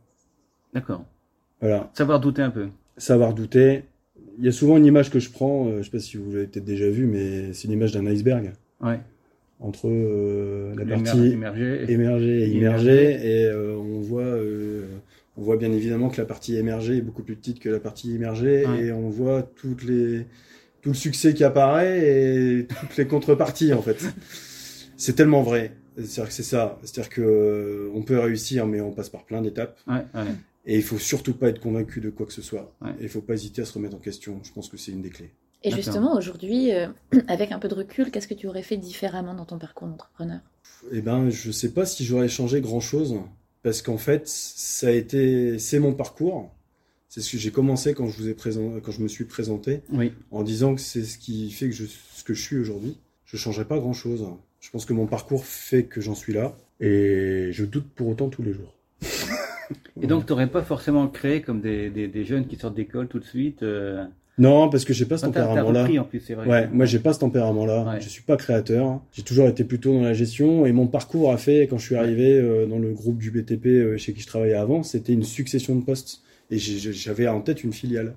D'accord. 0.79 1.03
Voilà, 1.62 1.89
Savoir 1.96 2.19
douter 2.19 2.43
un 2.43 2.51
peu. 2.51 2.67
savoir 2.98 3.34
douter. 3.34 3.84
Il 4.38 4.46
y 4.46 4.48
a 4.48 4.51
souvent 4.51 4.77
une 4.77 4.86
image 4.86 5.10
que 5.10 5.17
je 5.19 5.31
prends, 5.31 5.67
euh, 5.67 5.77
je 5.79 5.84
sais 5.86 5.89
pas 5.89 6.00
si 6.00 6.17
vous 6.17 6.31
l'avez 6.31 6.46
peut-être 6.46 6.65
déjà 6.65 6.88
vu, 6.89 7.07
mais 7.07 7.51
c'est 7.53 7.67
l'image 7.67 7.91
d'un 7.93 8.05
iceberg 8.05 8.51
Ouais. 8.79 9.00
entre 9.60 9.88
euh, 9.88 10.75
la 10.77 10.86
partie 10.86 11.31
émerger. 11.31 11.91
émergée 11.91 12.43
et 12.43 12.48
Immergée. 12.51 13.13
et 13.13 13.46
euh, 13.46 13.75
on 13.75 14.00
voit 14.01 14.22
euh, 14.22 14.86
on 15.36 15.41
voit 15.41 15.57
bien 15.57 15.72
évidemment 15.72 16.10
que 16.10 16.17
la 16.22 16.25
partie 16.25 16.55
émergée 16.57 16.98
est 16.98 17.01
beaucoup 17.01 17.24
plus 17.24 17.36
petite 17.36 17.60
que 17.60 17.69
la 17.69 17.79
partie 17.79 18.13
immergée, 18.13 18.67
Ouais. 18.67 18.86
et 18.86 18.91
on 18.91 19.10
voit 19.10 19.41
toutes 19.41 19.84
les 19.84 20.27
tout 20.81 20.89
le 20.89 20.96
succès 20.96 21.34
qui 21.34 21.43
apparaît 21.43 22.00
et 22.60 22.67
toutes 22.67 22.98
les 22.98 23.07
contreparties 23.07 23.74
en 23.74 23.81
fait. 23.81 23.98
C'est 24.98 25.13
tellement 25.13 25.41
vrai. 25.41 25.72
C'est-à-dire 25.98 26.27
que 26.27 26.34
c'est 26.34 26.43
ça. 26.43 26.77
C'est-à-dire 26.84 27.10
que 27.10 27.22
euh, 27.22 27.89
on 27.96 28.03
peut 28.03 28.19
réussir, 28.19 28.67
mais 28.67 28.81
on 28.81 28.91
passe 28.91 29.10
par 29.10 29.25
plein 29.25 29.41
d'étapes. 29.41 29.77
Ouais, 29.88 29.96
ouais. 30.13 30.22
Et 30.68 30.76
il 30.76 30.84
faut 30.84 31.00
surtout 31.00 31.34
pas 31.34 31.48
être 31.48 31.62
convaincu 31.62 32.02
de 32.02 32.10
quoi 32.10 32.26
que 32.26 32.34
ce 32.34 32.42
soit. 32.42 32.76
Ouais. 32.82 32.92
Et 33.00 33.04
il 33.04 33.10
faut 33.10 33.22
pas 33.22 33.34
hésiter 33.34 33.62
à 33.62 33.66
se 33.66 33.74
remettre 33.74 33.96
en 33.96 34.00
question. 34.00 34.40
Je 34.44 34.52
pense 34.52 34.68
que 34.68 34.76
c'est 34.78 34.92
une 34.92 35.02
des 35.02 35.10
clés. 35.10 35.32
Et 35.64 35.72
justement, 35.72 36.16
aujourd'hui, 36.16 36.74
euh, 36.74 36.88
avec 37.28 37.52
un 37.52 37.60
peu 37.60 37.70
de 37.70 37.74
recul, 37.74 38.12
qu'est-ce 38.12 38.28
que 38.28 38.34
tu 38.34 38.48
aurais 38.48 38.62
fait 38.64 38.78
différemment 38.78 39.34
dans 39.34 39.46
ton 39.46 39.58
parcours 39.58 39.88
d'entrepreneur? 39.88 40.42
Eh 40.92 41.02
ben, 41.02 41.30
je 41.30 41.52
sais 41.52 41.72
pas 41.72 41.86
si 41.86 42.04
j'aurais 42.04 42.28
changé 42.28 42.62
grand 42.62 42.82
chose 42.82 43.16
parce 43.64 43.82
qu'en 43.82 43.98
fait, 43.98 44.28
ça 44.28 44.88
a 44.88 44.92
été, 44.92 45.58
c'est 45.58 45.80
mon 45.80 45.94
parcours. 45.94 46.52
C'est 47.08 47.22
ce 47.22 47.32
que 47.32 47.38
j'ai 47.38 47.52
commencé 47.52 47.94
quand 47.94 48.08
je 48.08 48.18
vous 48.18 48.28
ai 48.28 48.34
présenté, 48.34 48.82
quand 48.82 48.92
je 48.92 49.02
me 49.02 49.08
suis 49.08 49.24
présenté, 49.24 49.82
Oui. 49.92 50.12
en 50.32 50.44
disant 50.44 50.76
que 50.76 50.82
c'est 50.82 51.04
ce 51.04 51.18
qui 51.18 51.50
fait 51.50 51.68
que 51.70 51.76
je, 51.76 51.86
ce 51.86 52.24
que 52.24 52.34
je 52.34 52.42
suis 52.42 52.58
aujourd'hui. 52.58 52.98
Je 53.26 53.38
changerai 53.38 53.66
pas 53.66 53.80
grand 53.80 53.94
chose. 53.94 54.26
Je 54.60 54.70
pense 54.70 54.86
que 54.86 54.94
mon 54.94 55.08
parcours 55.08 55.46
fait 55.46 55.84
que 55.86 56.02
j'en 56.02 56.16
suis 56.16 56.34
là 56.34 56.58
et 56.80 57.50
je 57.52 57.66
doute 57.66 57.88
pour 57.96 58.10
autant 58.10 58.30
tous 58.30 58.44
les 58.44 58.54
jours. 58.54 58.76
Et 60.01 60.08
donc, 60.08 60.25
tu 60.25 60.32
n'aurais 60.34 60.48
pas 60.48 60.62
forcément 60.62 61.08
créé 61.08 61.42
comme 61.42 61.62
des, 61.62 61.89
des, 61.89 62.08
des 62.08 62.24
jeunes 62.25 62.48
qui 62.48 62.56
sortent 62.56 62.75
d'école 62.75 63.08
tout 63.08 63.20
de 63.20 63.25
suite. 63.25 63.63
Euh... 63.63 64.04
non, 64.38 64.70
parce 64.70 64.86
que 64.86 64.94
j'ai 64.94 65.06
pas 65.06 65.18
ce 65.18 65.25
tempérament-là. 65.25 65.88
Ouais, 66.46 66.68
moi 66.72 66.86
j'ai 66.86 67.00
pas 67.00 67.13
ce 67.13 67.20
tempérament-là. 67.20 67.84
Ouais. 67.84 68.01
Je 68.01 68.08
suis 68.10 68.22
pas 68.22 68.38
créateur. 68.38 69.01
J'ai 69.12 69.24
toujours 69.24 69.48
été 69.48 69.63
plutôt 69.63 69.94
dans 69.94 70.04
la 70.04 70.13
gestion 70.13 70.66
et 70.66 70.72
mon 70.72 70.88
parcours 70.88 71.32
a 71.32 71.38
fait 71.38 71.68
quand 71.68 71.77
je 71.77 71.86
suis 71.86 71.96
arrivé 71.96 72.38
euh, 72.38 72.68
dans 72.68 72.77
le 72.77 72.94
groupe 72.94 73.18
du 73.18 73.32
BTP 73.32 73.66
euh, 73.66 73.98
chez 73.98 74.13
qui 74.13 74.22
je 74.22 74.27
travaillais 74.27 74.54
avant, 74.54 74.84
c'était 74.84 75.13
une 75.13 75.24
succession 75.24 75.75
de 75.75 75.84
postes 75.84 76.22
et 76.51 76.60
j'avais 76.60 77.27
en 77.27 77.42
tête 77.42 77.63
une 77.63 77.74
filiale. 77.74 78.13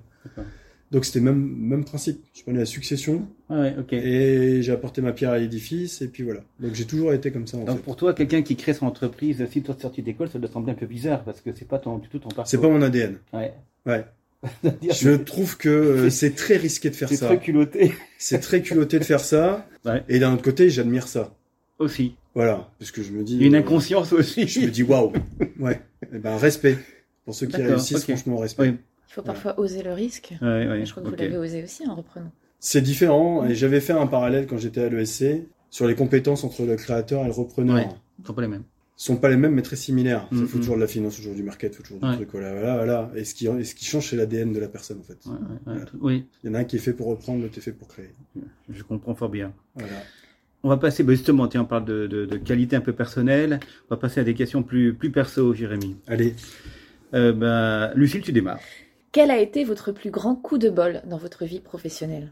Donc 0.91 1.05
c'était 1.05 1.21
même 1.21 1.37
même 1.57 1.85
principe. 1.85 2.21
Je 2.33 2.43
prenais 2.43 2.59
la 2.59 2.65
succession 2.65 3.25
Ouais, 3.49 3.57
ouais, 3.59 3.75
ok. 3.79 3.93
et 3.93 4.61
j'ai 4.61 4.71
apporté 4.71 5.01
ma 5.01 5.13
pierre 5.13 5.31
à 5.31 5.37
l'édifice 5.39 6.01
et 6.01 6.07
puis 6.07 6.23
voilà. 6.23 6.41
Donc 6.59 6.73
j'ai 6.75 6.85
toujours 6.85 7.13
été 7.13 7.31
comme 7.31 7.47
ça 7.47 7.57
en 7.57 7.63
Donc 7.63 7.77
fait. 7.77 7.83
pour 7.83 7.95
toi, 7.95 8.13
quelqu'un 8.13 8.41
qui 8.41 8.55
crée 8.57 8.73
son 8.73 8.85
entreprise, 8.87 9.45
si 9.51 9.61
toi 9.61 9.75
sorti 9.79 10.01
d'école, 10.01 10.29
ça 10.29 10.37
doit 10.39 10.49
sembler 10.51 10.73
un 10.73 10.75
peu 10.75 10.85
bizarre 10.85 11.23
parce 11.23 11.39
que 11.41 11.51
c'est 11.55 11.67
pas 11.67 11.79
ton, 11.79 11.97
du 11.97 12.09
tout 12.09 12.19
ton 12.19 12.27
parcours. 12.29 12.47
C'est 12.47 12.59
pas 12.59 12.67
mon 12.69 12.81
ADN. 12.81 13.17
Ouais. 13.33 13.53
Ouais. 13.85 14.03
Je 14.91 15.11
trouve 15.11 15.55
que 15.57 15.69
euh, 15.69 16.09
c'est 16.09 16.31
très 16.35 16.57
risqué 16.57 16.89
de 16.89 16.95
faire 16.95 17.07
c'est 17.09 17.15
ça. 17.17 17.27
très 17.27 17.39
culotté 17.39 17.93
C'est 18.17 18.39
très 18.39 18.61
culotté 18.61 18.99
de 18.99 19.03
faire 19.03 19.19
ça. 19.19 19.67
Ouais. 19.85 20.03
Et 20.09 20.19
d'un 20.19 20.33
autre 20.33 20.41
côté, 20.43 20.69
j'admire 20.69 21.07
ça. 21.07 21.33
aussi. 21.79 22.15
Voilà, 22.35 22.69
parce 22.79 22.91
que 22.91 23.03
je 23.03 23.11
me 23.11 23.23
dis. 23.23 23.35
Il 23.35 23.41
y 23.41 23.43
a 23.43 23.47
une 23.47 23.55
euh, 23.55 23.59
inconscience 23.59 24.13
aussi. 24.13 24.47
Je 24.47 24.61
me 24.61 24.67
dis 24.71 24.83
waouh. 24.83 25.11
Ouais. 25.59 25.79
Eh 26.13 26.17
ben 26.17 26.37
respect 26.37 26.77
pour 27.25 27.35
ceux 27.35 27.45
qui 27.47 27.61
réussissent. 27.61 28.03
Franchement 28.03 28.37
respect. 28.37 28.69
Oui. 28.69 28.75
Il 29.11 29.15
faut 29.15 29.21
parfois 29.23 29.59
oser 29.59 29.83
le 29.83 29.91
risque. 29.93 30.33
Ouais, 30.41 30.67
ouais, 30.67 30.85
Je 30.85 30.91
crois 30.91 31.03
que 31.03 31.09
vous 31.09 31.15
l'avez 31.15 31.37
osé 31.37 31.63
aussi 31.63 31.85
en 31.87 31.95
reprenant. 31.95 32.31
C'est 32.59 32.81
différent 32.81 33.45
et 33.45 33.55
j'avais 33.55 33.81
fait 33.81 33.91
un 33.93 34.07
parallèle 34.07 34.47
quand 34.47 34.57
j'étais 34.57 34.81
à 34.83 34.89
l'ESC 34.89 35.43
sur 35.69 35.85
les 35.87 35.95
compétences 35.95 36.43
entre 36.45 36.63
le 36.63 36.75
créateur 36.77 37.23
et 37.23 37.25
le 37.25 37.31
repreneur. 37.33 37.75
Ouais. 37.75 37.87
Sont 38.25 38.33
pas 38.33 38.41
les 38.41 38.47
mêmes. 38.47 38.63
sont 38.95 39.15
pas 39.17 39.29
les 39.29 39.35
mêmes 39.37 39.53
mais 39.55 39.63
très 39.63 39.75
similaires. 39.75 40.27
Il 40.31 40.37
Mhm. 40.37 40.47
faut 40.47 40.59
toujours 40.59 40.75
de 40.75 40.81
la 40.81 40.87
finance, 40.87 41.15
toujours 41.15 41.33
du 41.33 41.41
market, 41.43 41.73
faut 41.75 41.81
toujours 41.81 42.01
Ouais. 42.03 42.11
du 42.11 42.15
truc. 42.17 42.29
Voilà, 42.31 42.53
voilà, 42.53 42.75
voilà. 42.75 43.11
Et 43.15 43.23
ce 43.25 43.33
qui, 43.33 43.47
et 43.47 43.63
ce 43.63 43.73
qui 43.75 43.83
change, 43.83 44.07
c'est 44.09 44.15
l'ADN 44.15 44.53
de 44.53 44.59
la 44.59 44.67
personne 44.67 44.99
en 44.99 45.03
fait. 45.03 45.17
Ouais, 45.25 45.31
ouais, 45.33 45.39
ouais, 45.39 45.57
Voilà. 45.65 45.85
tout- 45.85 45.97
Oui, 46.01 46.25
Il 46.43 46.47
y 46.47 46.51
en 46.51 46.53
a 46.53 46.59
un 46.59 46.63
qui 46.65 46.75
est 46.75 46.79
fait 46.79 46.93
pour 46.93 47.07
reprendre, 47.07 47.41
l'autre 47.41 47.57
est 47.57 47.61
fait 47.61 47.71
pour 47.73 47.87
créer. 47.87 48.13
je 48.69 48.83
comprends 48.83 49.15
fort 49.15 49.29
bien. 49.29 49.53
Voilà. 49.75 49.93
On 50.63 50.69
va 50.69 50.77
passer, 50.77 51.01
bah 51.03 51.13
justement, 51.13 51.47
tiens, 51.47 51.61
on 51.63 51.65
parle 51.65 51.85
de, 51.85 52.05
de, 52.05 52.25
de 52.27 52.37
qualité 52.37 52.75
un 52.75 52.81
peu 52.81 52.93
personnelle. 52.93 53.59
On 53.89 53.95
va 53.95 53.97
passer 53.99 54.19
à 54.19 54.23
des 54.23 54.35
questions 54.35 54.61
plus, 54.61 54.93
plus 54.93 55.09
perso, 55.11 55.53
Jérémy. 55.55 55.97
Allez. 56.05 56.35
Euh, 57.15 57.33
bah, 57.33 57.91
Lucille, 57.95 58.21
tu 58.21 58.31
démarres. 58.31 58.59
Quel 59.11 59.31
a 59.31 59.39
été 59.39 59.63
votre 59.63 59.91
plus 59.91 60.09
grand 60.11 60.35
coup 60.35 60.57
de 60.57 60.69
bol 60.69 61.01
dans 61.05 61.17
votre 61.17 61.45
vie 61.45 61.59
professionnelle? 61.59 62.31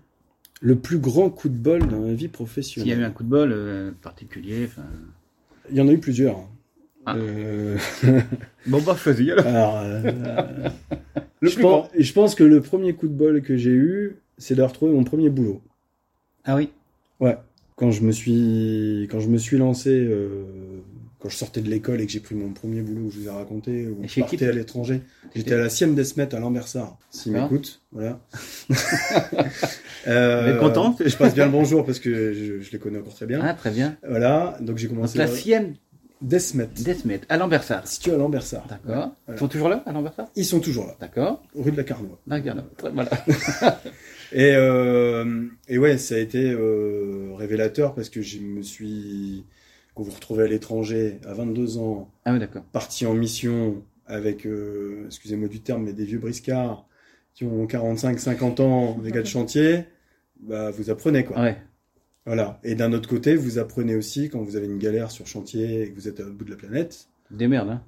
Le 0.62 0.78
plus 0.78 0.98
grand 0.98 1.30
coup 1.30 1.50
de 1.50 1.56
bol 1.58 1.88
dans 1.88 2.00
ma 2.00 2.14
vie 2.14 2.18
S'il 2.18 2.24
y 2.24 2.26
a 2.26 2.26
eu 2.26 2.30
professionnelle. 2.30 3.04
un 3.04 3.12
coup 3.12 3.24
de 3.24 3.30
bol 3.30 3.52
euh, 3.52 3.92
particulier, 4.02 4.66
enfin... 4.66 4.86
Il 5.72 5.78
y 5.78 5.82
en 5.82 5.88
a 5.88 5.92
eu 5.92 6.00
plusieurs. 6.00 6.38
Ah. 7.06 7.16
Euh, 7.16 7.78
Bon, 8.66 8.82
bah, 8.82 8.96
choisis 8.98 9.30
alors. 9.32 9.46
alors, 9.48 9.78
euh, 9.84 10.70
Le 11.42 11.50
je, 11.50 11.56
plus 11.56 11.62
pense, 11.62 11.88
grand. 11.90 11.90
je 11.98 12.14
pense 12.14 12.36
que 12.36 12.44
le 12.44 12.62
premier 12.62 12.94
coup 12.94 13.08
de 13.08 13.14
bol 13.14 13.42
que 13.42 13.56
j'ai 13.58 13.72
eu, 13.72 14.18
c'est 14.38 14.56
de 14.56 14.62
retrouver 14.62 14.94
mon 14.94 15.04
premier 15.04 15.30
boulot. 15.30 15.62
Ah 16.46 16.56
oui? 16.56 16.70
Ouais. 17.20 17.38
Quand 17.76 17.92
je 17.92 18.04
me 18.04 18.12
suis, 18.12 19.08
quand 19.12 19.20
je 19.22 19.30
me 19.30 19.38
suis 19.38 19.58
lancé, 19.58 19.90
euh, 19.92 20.44
quand 21.20 21.30
je 21.30 21.36
sortais 21.36 21.62
de 21.62 21.70
l'école 21.70 22.00
et 22.02 22.06
que 22.06 22.12
j'ai 22.12 22.20
pris 22.22 22.34
mon 22.36 22.50
premier 22.54 22.82
boulot, 22.82 23.08
où 23.08 23.12
je 23.12 23.20
vous 23.20 23.28
ai 23.28 23.32
raconté, 23.32 23.88
où 23.88 23.98
je 24.08 24.20
partais 24.22 24.48
à 24.48 24.52
l'étranger, 24.54 25.02
j'étais 25.36 25.54
à 25.54 25.58
la 25.58 25.70
Sienne 25.70 25.94
d'Esmet 25.96 26.34
à 26.34 26.40
Lambersart. 26.40 26.98
S'il 27.12 27.34
m'écoute, 27.34 27.82
voilà. 27.92 28.20
euh, 30.08 30.44
Vous 30.44 30.50
êtes 30.50 30.60
content 30.60 30.96
Je 31.04 31.16
passe 31.16 31.34
bien 31.36 31.46
le 31.46 31.52
bonjour 31.52 31.86
parce 31.86 32.00
que 32.00 32.34
je, 32.34 32.62
je 32.62 32.72
les 32.72 32.80
connais 32.80 33.00
encore 33.00 33.16
très 33.16 33.26
bien. 33.26 33.40
Ah, 33.44 33.54
très 33.54 33.72
bien. 33.72 33.98
Voilà. 34.08 34.58
Donc 34.62 34.78
j'ai 34.78 34.88
Donc, 34.88 34.96
commencé 34.98 35.18
la 35.18 35.26
à- 35.26 35.28
sienne 35.28 35.76
d'Esmet, 36.22 36.68
d'Esmet, 36.76 37.22
à 37.30 37.38
Lambersart. 37.38 37.88
situé 37.88 38.14
à 38.14 38.18
Lambersart. 38.18 38.66
D'accord. 38.68 39.12
Ils 39.12 39.24
Voilà. 39.28 39.40
sont 39.40 39.48
toujours 39.48 39.70
là, 39.70 39.84
à 39.86 39.92
Lambersart? 39.94 40.28
Ils 40.36 40.46
sont 40.46 40.60
toujours 40.60 40.86
là, 40.86 40.96
D'accord. 41.00 41.42
rue 41.56 41.72
de 41.72 41.78
la 41.78 41.84
Carnois. 41.84 42.20
D'accord. 42.28 42.56
Voilà. 42.94 43.10
Et, 44.32 44.52
euh, 44.56 45.46
et 45.68 45.80
ouais, 45.80 45.98
ça 45.98 46.14
a 46.14 46.20
été 46.20 46.52
euh, 46.52 47.32
révélateur 47.36 47.96
parce 47.96 48.10
que 48.10 48.22
je 48.22 48.38
me 48.38 48.62
suis, 48.62 49.44
quand 50.00 50.06
vous 50.06 50.12
retrouvez 50.12 50.46
à 50.46 50.48
l'étranger 50.48 51.20
à 51.28 51.34
22 51.34 51.78
ans, 51.78 52.10
Ah 52.24 52.34
oui, 52.34 52.40
parti 52.72 53.06
en 53.06 53.14
mission 53.14 53.84
avec, 54.06 54.48
euh, 54.48 55.04
excusez-moi 55.08 55.50
du 55.50 55.60
terme, 55.60 55.84
mais 55.84 55.92
des 55.92 56.06
vieux 56.06 56.20
briscards 56.20 56.88
qui 57.34 57.44
ont 57.44 57.68
45, 57.68 58.18
50 58.18 58.62
ans, 58.62 58.98
des 59.00 59.12
gars 59.12 59.22
de 59.22 59.28
chantier, 59.28 59.84
bah 60.40 60.72
vous 60.72 60.90
apprenez 60.90 61.26
quoi. 61.26 61.42
Ouais. 61.42 61.58
Voilà. 62.26 62.62
Et 62.64 62.76
d'un 62.76 62.94
autre 62.94 63.10
côté, 63.10 63.36
vous 63.36 63.60
apprenez 63.60 63.96
aussi 63.96 64.30
quand 64.30 64.42
vous 64.42 64.56
avez 64.56 64.68
une 64.68 64.78
galère 64.78 65.12
sur 65.12 65.28
chantier 65.28 65.82
et 65.82 65.92
que 65.92 65.96
vous 65.96 66.08
êtes 66.08 66.22
à 66.22 66.24
l'autre 66.24 66.38
bout 66.38 66.46
de 66.46 66.52
la 66.52 66.58
planète. 66.58 67.10
Des 67.30 67.50
merdes, 67.50 67.70
hein. 67.70 67.84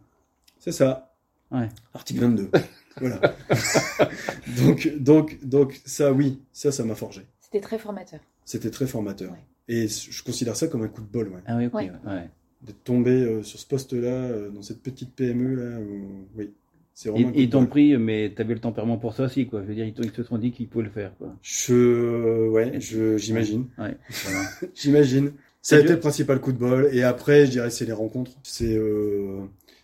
C'est 0.60 0.74
ça. 0.74 1.16
Ouais. 1.50 1.70
Article 1.94 2.20
22. 2.20 2.50
voilà. 2.98 3.22
donc, 4.58 4.90
donc, 4.98 5.40
donc, 5.46 5.82
ça, 5.86 6.12
oui, 6.12 6.42
ça, 6.52 6.74
ça 6.74 6.84
m'a 6.84 6.96
forgé. 6.96 7.22
C'était 7.40 7.62
très 7.62 7.80
formateur. 7.80 8.20
C'était 8.44 8.70
très 8.70 8.88
formateur. 8.88 9.32
Ouais. 9.32 9.46
Et 9.68 9.88
je 9.88 10.24
considère 10.24 10.56
ça 10.56 10.68
comme 10.68 10.82
un 10.84 10.88
coup 10.88 11.02
de 11.02 11.08
bol, 11.08 11.28
ouais. 11.30 11.42
Ah 11.46 11.58
oui, 11.58 11.68
ok. 11.68 11.74
Ouais. 11.74 11.92
ouais. 12.06 12.30
D'être 12.64 12.84
tombé 12.84 13.12
euh, 13.12 13.42
sur 13.44 13.60
ce 13.60 13.66
poste-là, 13.66 14.08
euh, 14.10 14.50
dans 14.50 14.62
cette 14.62 14.82
petite 14.82 15.14
PME, 15.16 15.56
là, 15.56 15.80
où- 15.80 16.26
oui. 16.38 16.52
C'est 16.94 17.08
Ils 17.10 17.12
vraiment 17.14 17.30
un 17.30 17.32
coup 17.32 17.40
ils 17.40 17.48
de 17.48 17.52
t'ont 17.52 17.66
pris, 17.66 17.98
mais 17.98 18.34
t'avais 18.36 18.54
le 18.54 18.60
tempérament 18.60 18.98
pour 18.98 19.14
ça 19.14 19.24
aussi, 19.24 19.48
quoi. 19.48 19.62
Je 19.64 19.68
veux 19.68 19.76
dire, 19.76 19.86
ils, 19.86 19.94
t'ont- 19.94 20.04
ils 20.04 20.12
se 20.12 20.24
sont 20.24 20.38
dit 20.38 20.52
qu'ils 20.52 20.68
pouvaient 20.68 20.84
le 20.84 20.92
faire, 20.92 21.16
quoi. 21.18 21.34
Je, 21.42 22.48
ouais, 22.50 22.80
je, 22.82 23.18
j'imagine. 23.18 23.68
Ouais. 23.78 23.96
Voilà. 24.24 24.44
J'imagine. 24.76 25.32
Ça 25.62 25.76
a 25.76 25.80
été 25.80 25.88
dur. 25.88 25.96
le 25.96 26.00
principal 26.02 26.40
coup 26.42 26.52
de 26.52 26.58
bol. 26.58 26.90
Et 26.92 27.04
après, 27.04 27.46
je 27.46 27.52
dirais, 27.52 27.70
c'est 27.70 27.86
les 27.86 27.94
rencontres. 27.94 28.32
C'est 28.44 28.76
euh, 28.76 29.40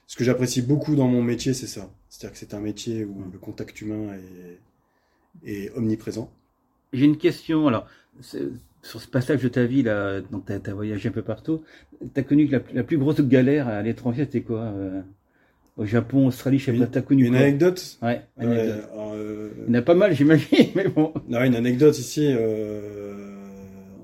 ce 0.05 0.15
que 0.17 0.23
j'apprécie 0.23 0.61
beaucoup 0.61 0.95
dans 0.95 1.07
mon 1.07 1.21
métier, 1.21 1.53
c'est 1.53 1.67
ça. 1.67 1.89
C'est-à-dire 2.09 2.33
que 2.33 2.39
c'est 2.39 2.53
un 2.53 2.59
métier 2.59 3.05
où 3.05 3.23
le 3.31 3.39
contact 3.39 3.79
humain 3.81 4.13
est, 5.45 5.49
est 5.65 5.71
omniprésent. 5.77 6.29
J'ai 6.93 7.05
une 7.05 7.17
question. 7.17 7.67
Alors, 7.67 7.87
sur 8.87 9.01
ce 9.01 9.07
passage 9.07 9.41
de 9.43 9.49
ta 9.49 9.65
vie, 9.65 9.83
là, 9.83 10.21
donc 10.21 10.45
t'as 10.45 10.59
as 10.65 10.73
voyagé 10.73 11.09
un 11.09 11.11
peu 11.11 11.21
partout. 11.21 11.61
T'as 12.13 12.23
connu 12.23 12.47
que 12.47 12.53
la, 12.53 12.61
la 12.73 12.83
plus 12.83 12.97
grosse 12.97 13.19
galère 13.21 13.67
à 13.67 13.81
l'étranger, 13.81 14.23
c'était 14.23 14.41
quoi 14.41 14.61
euh, 14.61 15.01
Au 15.75 15.85
Japon, 15.85 16.27
Australie, 16.27 16.57
je 16.59 16.65
sais 16.71 16.73
pas, 16.73 16.87
t'as 16.87 17.01
connu 17.01 17.25
Une 17.25 17.33
quoi 17.33 17.41
anecdote? 17.41 17.97
Ouais, 18.01 18.21
euh, 18.41 19.49
Il 19.67 19.73
y 19.73 19.77
en 19.77 19.79
a 19.79 19.81
pas 19.81 19.93
mal, 19.93 20.13
j'imagine, 20.15 20.67
mais 20.75 20.87
bon. 20.87 21.13
non, 21.27 21.43
une 21.43 21.55
anecdote 21.55 21.97
ici. 21.99 22.27
euh, 22.31 23.33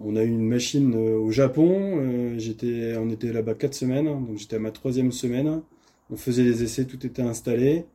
on 0.05 0.17
a 0.17 0.23
eu 0.23 0.27
une 0.27 0.47
machine 0.47 0.93
au 0.95 1.31
Japon. 1.31 2.35
j'étais, 2.37 2.95
on 2.97 3.09
était 3.09 3.31
là-bas 3.31 3.53
quatre 3.53 3.73
semaines, 3.75 4.05
donc 4.05 4.37
j'étais 4.37 4.57
à 4.57 4.59
ma 4.59 4.71
troisième 4.71 5.13
semaine. 5.13 5.61
On 6.09 6.17
faisait 6.17 6.43
des 6.43 6.61
essais, 6.63 6.83
tout 6.83 7.05
était 7.07 7.21
installé, 7.21 7.85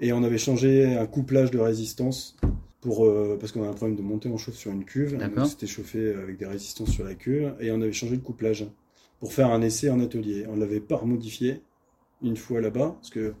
et 0.00 0.12
on 0.12 0.22
avait 0.22 0.38
changé 0.38 0.94
un 0.94 1.06
couplage 1.06 1.50
de 1.50 1.58
résistance 1.58 2.36
pour 2.82 3.06
euh, 3.06 3.38
parce 3.40 3.52
qu'on 3.52 3.62
a 3.62 3.68
un 3.68 3.72
problème 3.72 3.96
de 3.96 4.02
montée 4.02 4.28
en 4.28 4.36
chauffe 4.36 4.56
sur 4.56 4.70
une 4.70 4.84
cuve. 4.84 5.16
Donc 5.16 5.46
c'était 5.46 5.66
chauffé 5.66 6.12
avec 6.14 6.36
des 6.36 6.46
résistances 6.46 6.90
sur 6.90 7.04
la 7.04 7.14
cuve, 7.14 7.54
et 7.60 7.70
on 7.70 7.80
avait 7.80 7.92
changé 7.92 8.16
le 8.16 8.20
couplage 8.20 8.66
pour 9.20 9.32
faire 9.32 9.50
un 9.50 9.62
essai 9.62 9.88
en 9.88 10.00
atelier. 10.00 10.44
On 10.50 10.56
l'avait 10.56 10.80
pas 10.80 10.96
remodifié 10.96 11.62
une 12.22 12.36
fois 12.36 12.60
là-bas, 12.60 12.96
parce 12.98 13.10
que 13.10 13.32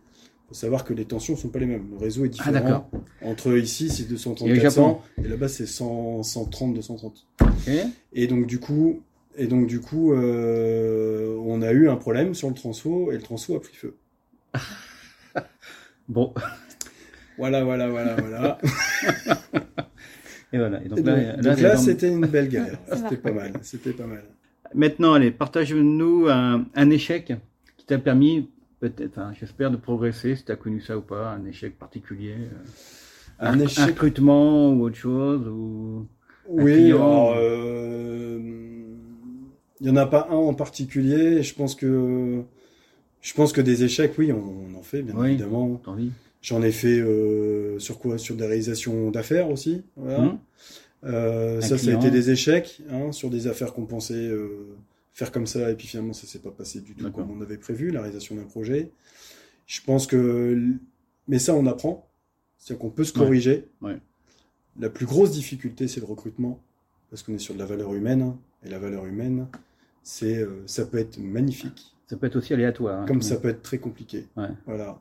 faut 0.48 0.54
savoir 0.54 0.84
que 0.84 0.94
les 0.94 1.04
tensions 1.04 1.36
sont 1.36 1.48
pas 1.48 1.58
les 1.58 1.66
mêmes. 1.66 1.88
Le 1.90 1.98
réseau 1.98 2.24
est 2.24 2.30
Ah, 2.40 2.50
différent. 2.52 2.90
Entre 3.22 3.56
ici, 3.58 3.90
c'est 3.90 4.04
230 4.08 4.48
Et 4.48 4.58
au 4.58 4.60
400, 4.60 5.02
et 5.24 5.28
là-bas, 5.28 5.48
c'est 5.48 5.66
100, 5.66 6.22
130, 6.22 6.74
230. 6.74 7.26
Ok. 7.40 7.70
Et 8.12 8.26
donc 8.26 8.46
du 8.46 8.60
coup, 8.60 9.02
et 9.36 9.46
donc 9.46 9.66
du 9.66 9.80
coup, 9.80 10.12
euh, 10.12 11.36
on 11.44 11.62
a 11.62 11.72
eu 11.72 11.88
un 11.88 11.96
problème 11.96 12.34
sur 12.34 12.48
le 12.48 12.54
transfo 12.54 13.10
et 13.10 13.16
le 13.16 13.22
transfo 13.22 13.56
a 13.56 13.60
pris 13.60 13.74
feu. 13.74 13.96
Bon, 16.08 16.34
Voilà, 17.42 17.64
voilà, 17.64 17.88
voilà, 17.88 18.14
voilà. 18.14 18.58
et 20.52 20.58
voilà. 20.58 20.80
Et 20.84 20.88
donc 20.88 20.98
Et 21.00 21.02
là, 21.62 21.74
donc, 21.74 21.84
c'était 21.84 22.08
une 22.08 22.24
belle 22.26 22.48
galère. 22.48 22.78
C'était 22.94 23.16
pas 23.16 23.32
mal. 23.32 23.52
C'était 23.62 23.92
pas 23.92 24.06
mal. 24.06 24.22
Maintenant, 24.74 25.14
allez, 25.14 25.32
partage-nous 25.32 26.28
un, 26.28 26.66
un 26.72 26.90
échec 26.90 27.32
qui 27.76 27.84
t'a 27.84 27.98
permis, 27.98 28.48
peut-être, 28.78 29.18
enfin, 29.18 29.32
j'espère, 29.40 29.72
de 29.72 29.76
progresser, 29.76 30.36
si 30.36 30.44
tu 30.44 30.52
as 30.52 30.56
connu 30.56 30.80
ça 30.80 30.96
ou 30.96 31.00
pas, 31.00 31.30
un 31.32 31.44
échec 31.46 31.76
particulier. 31.76 32.34
euh, 32.38 32.56
Un 33.40 33.54
un, 33.54 33.64
échec. 33.64 33.86
recrutement 33.86 34.72
ou 34.72 34.82
autre 34.84 34.96
chose 34.96 35.46
ou... 35.48 36.06
Oui, 36.48 36.74
client. 36.74 36.96
alors, 36.98 37.34
euh, 37.38 38.38
il 39.80 39.86
y 39.86 39.90
en 39.90 39.96
a 39.96 40.06
pas 40.06 40.28
un 40.30 40.34
en 40.36 40.54
particulier. 40.54 41.42
Je 41.42 41.54
pense 41.54 41.74
que, 41.74 42.42
je 43.20 43.34
pense 43.34 43.52
que 43.52 43.60
des 43.60 43.82
échecs, 43.82 44.12
oui, 44.16 44.32
on, 44.32 44.42
on 44.72 44.78
en 44.78 44.82
fait 44.82 45.02
bien 45.02 45.14
Oui. 45.16 45.30
évidemment. 45.30 45.80
T'as 45.84 45.90
envie 45.90 46.12
J'en 46.42 46.60
ai 46.62 46.72
fait 46.72 46.98
euh, 47.00 47.78
sur 47.78 47.98
quoi? 47.98 48.18
Sur 48.18 48.36
des 48.36 48.44
réalisations 48.46 49.10
d'affaires 49.10 49.50
aussi. 49.50 49.82
Voilà. 49.96 50.18
Hum 50.20 50.38
Euh, 51.04 51.60
ça, 51.60 51.76
ça 51.78 51.90
a 51.90 51.94
été 51.94 52.10
des 52.12 52.30
échecs 52.30 52.80
hein, 52.88 53.10
sur 53.10 53.28
des 53.28 53.48
affaires 53.48 53.72
qu'on 53.74 53.86
pensait 53.86 54.14
euh, 54.14 54.76
faire 55.12 55.32
comme 55.32 55.46
ça, 55.48 55.70
et 55.70 55.74
puis 55.74 55.88
finalement, 55.88 56.12
ça 56.12 56.26
s'est 56.28 56.38
pas 56.38 56.52
passé 56.52 56.80
du 56.80 56.94
tout 56.94 57.10
comme 57.10 57.28
on 57.30 57.40
avait 57.42 57.56
prévu, 57.58 57.90
la 57.90 58.00
réalisation 58.02 58.36
d'un 58.36 58.44
projet. 58.44 58.90
Je 59.66 59.80
pense 59.80 60.06
que, 60.06 60.56
mais 61.26 61.38
ça, 61.40 61.54
on 61.54 61.66
apprend, 61.66 62.08
c'est-à-dire 62.56 62.80
qu'on 62.80 62.90
peut 62.90 63.02
se 63.04 63.12
corriger. 63.12 63.66
Ouais. 63.80 63.98
La 64.78 64.90
plus 64.90 65.06
grosse 65.06 65.32
difficulté, 65.32 65.88
c'est 65.88 65.98
le 66.00 66.06
recrutement, 66.06 66.60
parce 67.10 67.22
qu'on 67.24 67.34
est 67.34 67.38
sur 67.38 67.54
de 67.54 67.58
la 67.58 67.66
valeur 67.66 67.92
humaine, 67.94 68.22
hein, 68.22 68.38
et 68.64 68.68
la 68.70 68.78
valeur 68.78 69.04
humaine, 69.06 69.48
c'est, 70.04 70.38
euh, 70.38 70.62
ça 70.66 70.86
peut 70.86 70.98
être 70.98 71.18
magnifique, 71.18 71.94
Ça 72.06 72.16
peut 72.16 72.26
être 72.28 72.36
aussi 72.36 72.52
aléatoire. 72.54 73.02
hein. 73.02 73.06
comme 73.06 73.22
ça 73.22 73.36
peut 73.36 73.48
être 73.48 73.62
très 73.62 73.78
compliqué. 73.78 74.28
Ouais. 74.36 74.48
Voilà. 74.66 75.00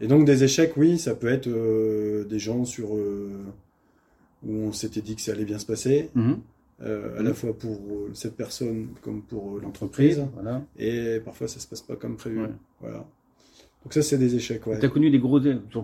Et 0.00 0.06
donc 0.06 0.24
des 0.24 0.44
échecs, 0.44 0.76
oui, 0.76 0.98
ça 0.98 1.14
peut 1.14 1.28
être 1.28 1.48
euh, 1.48 2.24
des 2.24 2.38
gens 2.38 2.64
sur 2.64 2.94
euh, 2.96 3.30
où 4.46 4.52
on 4.52 4.72
s'était 4.72 5.00
dit 5.00 5.16
que 5.16 5.22
ça 5.22 5.32
allait 5.32 5.44
bien 5.44 5.58
se 5.58 5.66
passer, 5.66 6.10
Mhm. 6.14 6.38
euh, 6.82 7.16
à 7.16 7.20
Mhm. 7.20 7.26
la 7.28 7.34
fois 7.34 7.52
pour 7.52 7.80
cette 8.12 8.36
personne 8.36 8.88
comme 9.02 9.22
pour 9.22 9.58
l'entreprise, 9.60 10.24
Voilà. 10.34 10.62
et 10.78 11.20
parfois 11.24 11.48
ça 11.48 11.58
se 11.58 11.66
passe 11.66 11.82
pas 11.82 11.96
comme 11.96 12.16
prévu. 12.16 12.42
Ouais. 12.42 12.48
Voilà. 12.80 13.04
Donc 13.84 13.94
ça, 13.94 14.02
c'est 14.02 14.18
des 14.18 14.34
échecs, 14.34 14.66
ouais. 14.66 14.78
Tu 14.80 14.86
as 14.86 14.88
connu 14.88 15.08
des 15.10 15.20
gros 15.20 15.40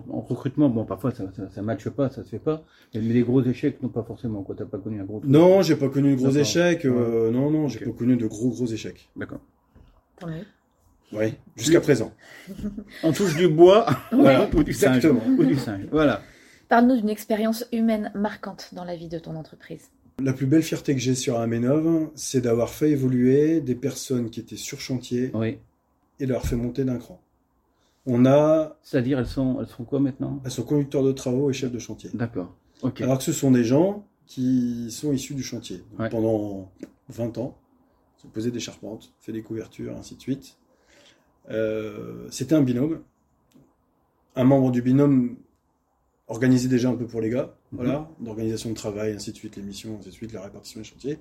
en 0.09 0.19
recrutement, 0.21 0.69
bon 0.69 0.83
parfois 0.85 1.11
ça, 1.11 1.31
ça, 1.35 1.49
ça 1.49 1.61
matche 1.61 1.89
pas, 1.89 2.09
ça 2.09 2.23
se 2.23 2.29
fait 2.29 2.39
pas, 2.39 2.63
mais 2.93 2.99
des 3.01 3.21
gros 3.23 3.41
échecs, 3.43 3.81
non 3.81 3.89
pas 3.89 4.03
forcément, 4.03 4.43
quoi, 4.43 4.53
t'as 4.55 4.65
pas 4.65 4.77
connu 4.77 4.99
un 5.01 5.05
gros 5.05 5.19
truc. 5.19 5.31
Non, 5.31 5.61
j'ai 5.61 5.75
pas 5.77 5.89
connu 5.89 6.11
de 6.11 6.17
gros 6.21 6.29
échecs. 6.31 6.85
euh, 6.85 7.31
non, 7.31 7.49
non, 7.51 7.67
j'ai 7.67 7.79
pas 7.79 7.91
connu 7.91 8.15
de 8.17 8.27
gros 8.27 8.49
gros 8.49 8.65
échecs. 8.67 9.09
D'accord. 9.15 9.39
Tant 10.19 10.27
mieux. 10.27 10.43
Ouais, 11.13 11.37
jusqu'à 11.55 11.81
présent. 11.81 12.11
On 13.03 13.11
touche 13.13 13.35
du 13.35 13.47
bois 13.47 13.85
Voilà, 14.11 14.49
ou 14.53 14.63
du 14.63 14.73
singe. 14.73 14.97
exactement. 14.97 15.21
Ou 15.37 15.43
du 15.45 15.55
singe. 15.55 15.85
Voilà. 15.91 16.21
Parle-nous 16.67 16.97
d'une 16.97 17.09
expérience 17.09 17.65
humaine 17.71 18.11
marquante 18.15 18.69
dans 18.73 18.83
la 18.83 18.95
vie 18.95 19.07
de 19.07 19.19
ton 19.19 19.35
entreprise. 19.35 19.89
La 20.19 20.33
plus 20.33 20.45
belle 20.47 20.63
fierté 20.63 20.93
que 20.93 20.99
j'ai 21.01 21.13
sur 21.15 21.39
Amenov, 21.39 22.09
c'est 22.15 22.41
d'avoir 22.41 22.69
fait 22.69 22.89
évoluer 22.89 23.61
des 23.61 23.75
personnes 23.75 24.29
qui 24.29 24.39
étaient 24.39 24.55
sur 24.55 24.79
chantier 24.79 25.29
Oui. 25.33 25.57
et 26.19 26.25
de 26.25 26.31
leur 26.31 26.45
fait 26.45 26.55
monter 26.55 26.83
d'un 26.85 26.97
cran. 26.97 27.21
On 28.07 28.25
a, 28.25 28.77
C'est-à-dire, 28.83 29.19
elles 29.19 29.25
sont, 29.27 29.57
elles 29.61 29.67
sont 29.67 29.83
quoi 29.83 29.99
maintenant? 29.99 30.41
Elles 30.45 30.51
sont 30.51 30.63
conducteurs 30.63 31.03
de 31.03 31.11
travaux 31.11 31.49
et 31.49 31.53
chefs 31.53 31.71
de 31.71 31.79
chantier. 31.79 32.09
D'accord. 32.13 32.55
Ok. 32.81 33.01
Alors 33.01 33.17
que 33.17 33.23
ce 33.23 33.33
sont 33.33 33.51
des 33.51 33.63
gens 33.63 34.05
qui 34.25 34.89
sont 34.91 35.11
issus 35.11 35.33
du 35.33 35.43
chantier. 35.43 35.77
Donc, 35.91 35.99
Ouais. 35.99 36.09
Pendant 36.09 36.71
20 37.09 37.37
ans, 37.37 37.57
ils 38.23 38.27
ont 38.27 38.29
posé 38.29 38.51
des 38.51 38.59
charpentes, 38.59 39.11
fait 39.19 39.31
des 39.31 39.41
couvertures, 39.41 39.95
ainsi 39.97 40.15
de 40.15 40.21
suite. 40.21 40.57
Euh, 41.51 42.27
C'était 42.31 42.55
un 42.55 42.61
binôme. 42.61 43.01
Un 44.35 44.43
membre 44.43 44.71
du 44.71 44.81
binôme 44.81 45.37
organisait 46.27 46.67
déjà 46.67 46.89
un 46.89 46.95
peu 46.95 47.05
pour 47.05 47.21
les 47.21 47.29
gars, 47.29 47.55
Mhm. 47.71 47.77
voilà, 47.79 48.09
d'organisation 48.19 48.69
de 48.71 48.75
travail, 48.75 49.13
ainsi 49.13 49.31
de 49.31 49.37
suite, 49.37 49.55
les 49.57 49.61
missions, 49.63 49.97
ainsi 49.99 50.09
de 50.09 50.13
suite, 50.13 50.33
la 50.33 50.41
répartition 50.41 50.79
des 50.79 50.85
chantiers. 50.85 51.19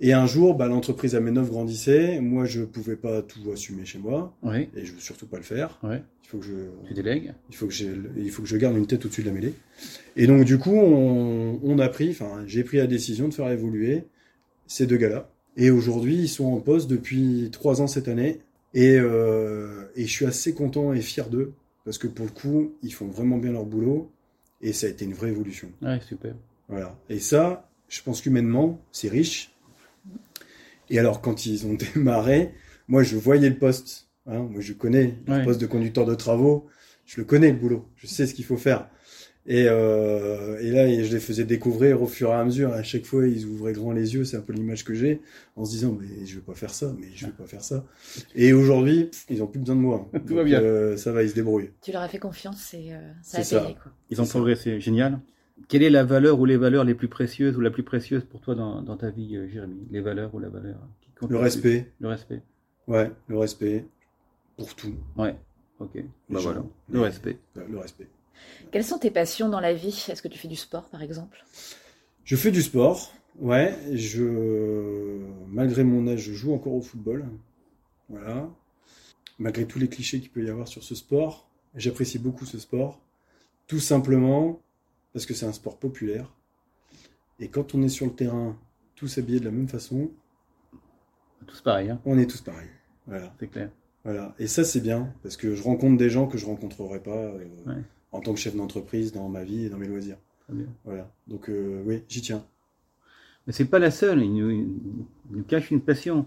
Et 0.00 0.12
un 0.12 0.26
jour, 0.26 0.54
bah, 0.54 0.66
l'entreprise 0.68 1.14
Amenov 1.16 1.50
grandissait. 1.50 2.20
Moi, 2.20 2.44
je 2.44 2.62
pouvais 2.62 2.96
pas 2.96 3.22
tout 3.22 3.40
assumer 3.52 3.84
chez 3.84 3.98
moi, 3.98 4.36
Oui. 4.42 4.68
et 4.76 4.84
je 4.84 4.92
veux 4.92 5.00
surtout 5.00 5.26
pas 5.26 5.38
le 5.38 5.42
faire. 5.42 5.78
Ouais. 5.82 6.02
Il 6.24 6.28
faut 6.28 6.38
que 6.38 6.44
je, 6.44 6.54
Tu 6.86 6.94
délègues. 6.94 7.32
il 7.48 7.56
faut 7.56 7.66
que 7.66 7.72
j'ai, 7.72 7.90
il 8.16 8.30
faut 8.30 8.42
que 8.42 8.48
je 8.48 8.56
garde 8.56 8.76
une 8.76 8.86
tête 8.86 9.04
au-dessus 9.06 9.22
de 9.22 9.28
la 9.28 9.32
mêlée. 9.32 9.54
Et 10.16 10.26
donc 10.26 10.44
du 10.44 10.58
coup, 10.58 10.74
on, 10.74 11.58
on 11.62 11.78
a 11.78 11.88
pris, 11.88 12.10
enfin, 12.10 12.42
j'ai 12.46 12.62
pris 12.64 12.76
la 12.76 12.86
décision 12.86 13.28
de 13.28 13.34
faire 13.34 13.50
évoluer 13.50 14.04
ces 14.66 14.86
deux 14.86 14.98
gars-là. 14.98 15.30
Et 15.56 15.70
aujourd'hui, 15.70 16.16
ils 16.16 16.28
sont 16.28 16.44
en 16.46 16.60
poste 16.60 16.88
depuis 16.90 17.48
trois 17.50 17.80
ans 17.80 17.86
cette 17.86 18.06
année. 18.08 18.40
Et, 18.80 18.96
euh, 18.96 19.86
et 19.96 20.06
je 20.06 20.12
suis 20.12 20.24
assez 20.24 20.54
content 20.54 20.92
et 20.92 21.00
fier 21.00 21.28
d'eux 21.28 21.52
parce 21.84 21.98
que 21.98 22.06
pour 22.06 22.26
le 22.26 22.30
coup, 22.30 22.74
ils 22.82 22.92
font 22.94 23.08
vraiment 23.08 23.36
bien 23.38 23.50
leur 23.50 23.64
boulot 23.64 24.12
et 24.60 24.72
ça 24.72 24.86
a 24.86 24.90
été 24.90 25.04
une 25.04 25.14
vraie 25.14 25.30
évolution. 25.30 25.72
Ouais, 25.82 26.00
super. 26.00 26.34
Voilà. 26.68 26.96
Et 27.08 27.18
ça, 27.18 27.68
je 27.88 28.00
pense 28.02 28.20
qu'humainement, 28.22 28.80
c'est 28.92 29.08
riche. 29.08 29.52
Et 30.90 30.98
alors, 31.00 31.20
quand 31.20 31.44
ils 31.44 31.66
ont 31.66 31.74
démarré, 31.94 32.52
moi, 32.86 33.02
je 33.02 33.16
voyais 33.16 33.48
le 33.48 33.58
poste. 33.58 34.08
Hein, 34.26 34.42
moi, 34.50 34.60
je 34.60 34.72
connais 34.74 35.16
le 35.26 35.32
Ouais. 35.32 35.44
poste 35.44 35.60
de 35.60 35.66
conducteur 35.66 36.06
de 36.06 36.14
travaux. 36.14 36.66
Je 37.04 37.16
le 37.20 37.24
connais, 37.24 37.50
le 37.50 37.58
boulot. 37.58 37.88
Je 37.96 38.06
sais 38.06 38.26
ce 38.28 38.34
qu'il 38.34 38.44
faut 38.44 38.56
faire. 38.58 38.88
Et, 39.50 39.64
euh, 39.66 40.58
et 40.60 40.70
là, 40.70 40.86
je 41.02 41.10
les 41.10 41.20
faisais 41.20 41.44
découvrir 41.44 42.02
au 42.02 42.06
fur 42.06 42.28
et 42.28 42.34
à 42.34 42.44
mesure. 42.44 42.70
À 42.74 42.82
chaque 42.82 43.06
fois, 43.06 43.26
ils 43.26 43.46
ouvraient 43.46 43.72
grand 43.72 43.92
les 43.92 44.12
yeux. 44.14 44.24
C'est 44.24 44.36
un 44.36 44.42
peu 44.42 44.52
l'image 44.52 44.84
que 44.84 44.92
j'ai, 44.92 45.22
en 45.56 45.64
se 45.64 45.70
disant, 45.70 45.96
mais 45.98 46.26
je 46.26 46.34
vais 46.34 46.42
pas 46.42 46.52
faire 46.54 46.68
ça, 46.74 46.94
mais 47.00 47.06
je 47.14 47.24
vais 47.26 47.32
pas 47.32 47.46
faire 47.46 47.62
ça. 47.64 47.82
Et 48.34 48.52
aujourd'hui, 48.52 49.10
ils 49.30 49.42
ont 49.42 49.46
plus 49.46 49.58
besoin 49.58 49.74
de 49.76 49.80
moi. 49.80 50.06
Tout 50.26 50.34
va 50.34 50.44
bien. 50.44 50.60
euh, 50.60 50.98
ça 50.98 51.12
va, 51.12 51.22
ils 51.22 51.30
se 51.30 51.34
débrouillent. 51.34 51.70
Tu 51.80 51.92
leur 51.92 52.02
as 52.02 52.08
fait 52.08 52.18
confiance 52.18 52.74
et 52.74 52.92
euh, 52.92 53.00
ça 53.22 53.38
a 53.38 53.62
payé. 53.62 53.74
Quoi. 53.82 53.90
Ils 54.10 54.20
ont 54.20 54.26
progressé. 54.26 54.80
Génial. 54.80 55.18
Quelle 55.66 55.82
est 55.82 55.90
la 55.90 56.04
valeur 56.04 56.38
ou 56.38 56.44
les 56.44 56.58
valeurs 56.58 56.84
les 56.84 56.94
plus 56.94 57.08
précieuses 57.08 57.56
ou 57.56 57.60
la 57.62 57.70
plus 57.70 57.82
précieuse 57.82 58.24
pour 58.24 58.40
toi 58.42 58.54
dans, 58.54 58.82
dans 58.82 58.96
ta 58.98 59.08
vie, 59.10 59.34
Jérémy? 59.50 59.88
Les 59.90 60.00
valeurs 60.00 60.34
ou 60.34 60.40
la 60.40 60.50
valeur 60.50 60.76
qui 61.00 61.10
compte 61.18 61.30
Le 61.30 61.36
plus? 61.38 61.42
respect. 61.44 61.90
Le 62.00 62.08
respect. 62.08 62.42
Ouais, 62.86 63.10
le 63.28 63.38
respect. 63.38 63.86
Pour 64.58 64.74
tout. 64.76 64.94
Ouais. 65.16 65.34
Ok. 65.80 66.04
Bah 66.28 66.38
voilà. 66.42 66.62
Le 66.90 66.98
les- 66.98 67.04
respect. 67.06 67.38
Le 67.56 67.78
respect. 67.78 68.08
Quelles 68.70 68.84
sont 68.84 68.98
tes 68.98 69.10
passions 69.10 69.48
dans 69.48 69.60
la 69.60 69.72
vie? 69.74 70.06
Est-ce 70.08 70.22
que 70.22 70.28
tu 70.28 70.38
fais 70.38 70.48
du 70.48 70.56
sport, 70.56 70.88
par 70.88 71.02
exemple? 71.02 71.44
Je 72.24 72.36
fais 72.36 72.50
du 72.50 72.62
sport, 72.62 73.12
ouais. 73.38 73.74
Je, 73.94 75.20
malgré 75.48 75.84
mon 75.84 76.06
âge, 76.08 76.20
je 76.20 76.32
joue 76.32 76.52
encore 76.54 76.74
au 76.74 76.82
football. 76.82 77.26
Voilà. 78.08 78.48
Malgré 79.38 79.66
tous 79.66 79.78
les 79.78 79.88
clichés 79.88 80.20
qu'il 80.20 80.30
peut 80.30 80.44
y 80.44 80.50
avoir 80.50 80.68
sur 80.68 80.82
ce 80.82 80.94
sport, 80.94 81.48
j'apprécie 81.74 82.18
beaucoup 82.18 82.44
ce 82.44 82.58
sport. 82.58 83.00
Tout 83.66 83.80
simplement 83.80 84.60
parce 85.12 85.26
que 85.26 85.34
c'est 85.34 85.46
un 85.46 85.52
sport 85.52 85.78
populaire. 85.78 86.32
Et 87.40 87.48
quand 87.48 87.74
on 87.74 87.82
est 87.82 87.88
sur 87.88 88.06
le 88.06 88.12
terrain, 88.12 88.58
tous 88.96 89.16
habillés 89.18 89.40
de 89.40 89.44
la 89.44 89.50
même 89.50 89.68
façon, 89.68 90.10
Tous 91.46 91.60
pareil, 91.60 91.88
hein. 91.90 92.00
on 92.04 92.18
est 92.18 92.26
tous 92.26 92.40
pareils. 92.40 92.68
Voilà. 93.06 93.32
c'est 93.38 93.46
clair. 93.48 93.70
Voilà. 94.04 94.34
Et 94.38 94.46
ça, 94.46 94.64
c'est 94.64 94.80
bien, 94.80 95.12
parce 95.22 95.36
que 95.36 95.54
je 95.54 95.62
rencontre 95.62 95.96
des 95.96 96.10
gens 96.10 96.26
que 96.26 96.36
je 96.38 96.46
rencontrerais 96.46 97.00
pas 97.02 97.10
euh, 97.16 97.44
Ouais. 97.66 97.82
En 98.12 98.20
tant 98.20 98.32
que 98.34 98.38
chef 98.40 98.54
d'entreprise 98.56 99.12
dans 99.12 99.28
ma 99.28 99.44
vie 99.44 99.66
et 99.66 99.68
dans 99.68 99.76
mes 99.78 99.86
loisirs. 99.88 100.16
Bien. 100.48 100.66
Voilà. 100.84 101.10
Donc, 101.26 101.48
euh, 101.50 101.82
oui, 101.84 102.02
j'y 102.08 102.22
tiens. 102.22 102.42
Mais 103.46 103.52
c'est 103.52 103.66
pas 103.66 103.78
la 103.78 103.90
seule. 103.90 104.22
Il 104.22 104.32
nous, 104.34 104.50
il 104.50 104.66
nous 105.30 105.42
cache 105.42 105.70
une 105.70 105.80
passion. 105.80 106.26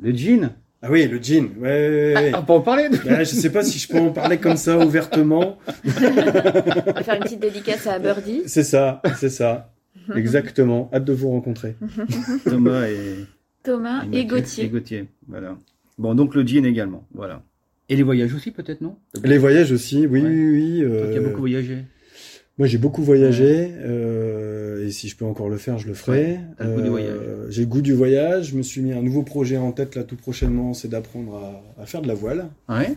Le 0.00 0.12
jean. 0.14 0.50
Ah 0.80 0.90
oui, 0.92 1.08
le 1.08 1.20
jean. 1.20 1.48
Ouais, 1.58 1.68
ouais, 1.68 2.14
ouais. 2.14 2.30
Ah, 2.34 2.40
on 2.40 2.44
peut 2.44 2.52
en 2.52 2.60
parler. 2.60 2.88
de- 2.88 2.96
Bah, 2.98 3.24
je 3.24 3.34
sais 3.34 3.50
pas 3.50 3.64
si 3.64 3.78
je 3.80 3.88
peux 3.88 3.98
en 3.98 4.12
parler 4.12 4.38
comme 4.38 4.56
ça 4.56 4.78
ouvertement. 4.78 5.58
On 5.84 5.88
va 5.90 7.02
faire 7.02 7.14
une 7.16 7.22
petite 7.24 7.40
dédicace 7.40 7.86
à 7.88 7.98
Birdie. 7.98 8.42
C'est 8.46 8.62
ça, 8.62 9.02
c'est 9.16 9.28
ça. 9.28 9.72
Exactement. 10.14 10.88
Hâte 10.92 11.04
de 11.04 11.12
vous 11.12 11.30
rencontrer. 11.30 11.74
Thomas 12.44 12.86
et, 12.88 13.26
Thomas 13.64 14.04
et 14.12 14.20
Et 14.20 14.24
Gauthier. 14.24 14.68
Gauthier. 14.68 15.08
Voilà. 15.26 15.58
Bon, 15.98 16.14
donc 16.14 16.34
le 16.36 16.46
jean 16.46 16.64
également. 16.64 17.04
Voilà. 17.12 17.42
Et 17.88 17.96
les 17.96 18.02
voyages 18.02 18.34
aussi, 18.34 18.50
peut-être, 18.50 18.80
non? 18.80 18.96
Les 19.24 19.38
voyages 19.38 19.72
aussi, 19.72 20.06
oui, 20.06 20.20
Ouais. 20.22 20.28
oui, 20.28 20.50
oui. 20.50 20.82
Euh, 20.84 21.10
qui 21.12 21.18
as 21.18 21.22
beaucoup 21.22 21.40
voyagé. 21.40 21.78
Moi, 22.58 22.66
j'ai 22.66 22.78
beaucoup 22.78 23.02
voyagé, 23.02 23.70
euh, 23.78 24.84
et 24.86 24.90
si 24.90 25.08
je 25.08 25.16
peux 25.16 25.24
encore 25.24 25.48
le 25.48 25.58
faire, 25.58 25.78
je 25.78 25.86
le 25.86 25.94
ferai. 25.94 26.40
Ouais, 26.60 26.88
voyage. 26.88 27.16
J'ai 27.50 27.62
le 27.62 27.68
goût 27.68 27.80
du 27.82 27.92
voyage. 27.92 28.50
Je 28.50 28.56
me 28.56 28.62
suis 28.62 28.80
mis 28.80 28.92
un 28.92 29.00
nouveau 29.02 29.22
projet 29.22 29.56
en 29.56 29.70
tête 29.72 29.94
là 29.94 30.02
tout 30.02 30.16
prochainement, 30.16 30.74
c'est 30.74 30.88
d'apprendre 30.88 31.34
à, 31.78 31.82
à 31.82 31.86
faire 31.86 32.02
de 32.02 32.08
la 32.08 32.14
voile. 32.14 32.48
Ouais. 32.68 32.94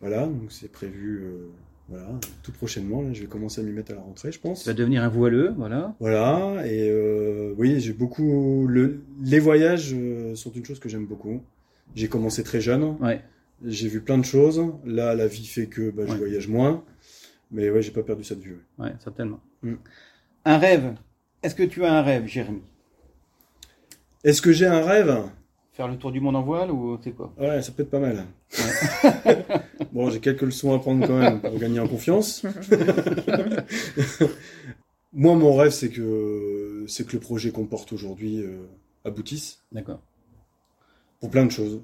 Voilà, 0.00 0.26
donc 0.26 0.50
c'est 0.50 0.70
prévu, 0.70 1.20
euh, 1.22 1.46
voilà, 1.88 2.08
tout 2.42 2.50
prochainement. 2.52 3.00
Là, 3.02 3.10
je 3.12 3.20
vais 3.22 3.26
commencer 3.28 3.60
à 3.60 3.64
m'y 3.64 3.70
mettre 3.72 3.92
à 3.92 3.94
la 3.94 4.00
rentrée, 4.00 4.32
je 4.32 4.40
pense. 4.40 4.64
Tu 4.64 4.68
vas 4.68 4.74
devenir 4.74 5.02
un 5.04 5.08
voileux, 5.08 5.52
voilà. 5.56 5.94
Voilà, 6.00 6.66
et 6.66 6.88
euh, 6.90 7.54
oui, 7.56 7.78
j'ai 7.80 7.92
beaucoup. 7.92 8.66
Le, 8.68 9.00
les 9.24 9.38
voyages 9.38 9.94
euh, 9.94 10.34
sont 10.34 10.50
une 10.52 10.64
chose 10.64 10.80
que 10.80 10.88
j'aime 10.88 11.06
beaucoup. 11.06 11.40
J'ai 11.94 12.08
commencé 12.08 12.42
très 12.42 12.60
jeune. 12.60 12.96
Ouais. 13.00 13.20
J'ai 13.64 13.88
vu 13.88 14.00
plein 14.00 14.18
de 14.18 14.24
choses. 14.24 14.62
Là, 14.84 15.14
la 15.14 15.26
vie 15.26 15.46
fait 15.46 15.66
que 15.66 15.90
bah, 15.90 16.02
je 16.06 16.12
Ouais. 16.12 16.18
voyage 16.18 16.48
moins. 16.48 16.84
Mais 17.50 17.70
ouais, 17.70 17.80
j'ai 17.82 17.90
pas 17.92 18.02
perdu 18.02 18.24
ça 18.24 18.34
de 18.34 18.40
vue. 18.40 18.58
ouais. 18.78 18.86
Ouais, 18.86 18.92
certainement. 19.02 19.40
Mm. 19.62 19.74
Un 20.44 20.58
rêve. 20.58 20.94
Est-ce 21.42 21.54
que 21.54 21.62
tu 21.62 21.84
as 21.84 21.92
un 21.92 22.02
rêve, 22.02 22.26
Jérémy? 22.26 22.62
Est-ce 24.24 24.42
que 24.42 24.52
j'ai 24.52 24.66
un 24.66 24.84
rêve? 24.84 25.22
Faire 25.72 25.88
le 25.88 25.96
tour 25.96 26.10
du 26.10 26.20
monde 26.20 26.36
en 26.36 26.42
voile 26.42 26.70
ou 26.70 26.98
c'est 27.02 27.12
quoi? 27.12 27.32
Ouais, 27.38 27.60
ça 27.62 27.70
peut 27.72 27.82
être 27.82 27.90
pas 27.90 27.98
mal. 28.00 28.24
bon, 29.92 30.10
j'ai 30.10 30.20
quelques 30.20 30.42
leçons 30.42 30.74
à 30.74 30.78
prendre 30.78 31.06
quand 31.06 31.18
même 31.18 31.40
pour 31.40 31.58
gagner 31.58 31.80
en 31.80 31.86
confiance. 31.88 32.42
Moi, 35.12 35.34
mon 35.34 35.54
rêve, 35.56 35.70
c'est 35.70 35.90
que 35.90 36.84
c'est 36.88 37.06
que 37.06 37.12
le 37.12 37.20
projet 37.20 37.50
qu'on 37.50 37.64
porte 37.66 37.92
aujourd'hui 37.92 38.42
euh, 38.42 38.66
aboutisse 39.04 39.60
D'accord. 39.72 40.00
pour 41.20 41.30
plein 41.30 41.46
de 41.46 41.50
choses, 41.50 41.80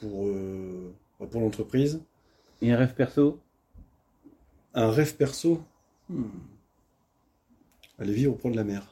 pour 0.00 0.26
euh, 0.28 0.92
pour 1.30 1.40
l'entreprise, 1.40 2.00
Et 2.62 2.72
un 2.72 2.76
rêve 2.76 2.94
perso? 2.94 3.38
Un 4.74 4.90
rêve 4.90 5.14
perso? 5.16 5.62
Hmm. 6.08 6.24
Aller 7.98 8.12
vivre 8.14 8.32
auprès 8.32 8.50
de 8.50 8.56
la 8.56 8.64
mer. 8.64 8.82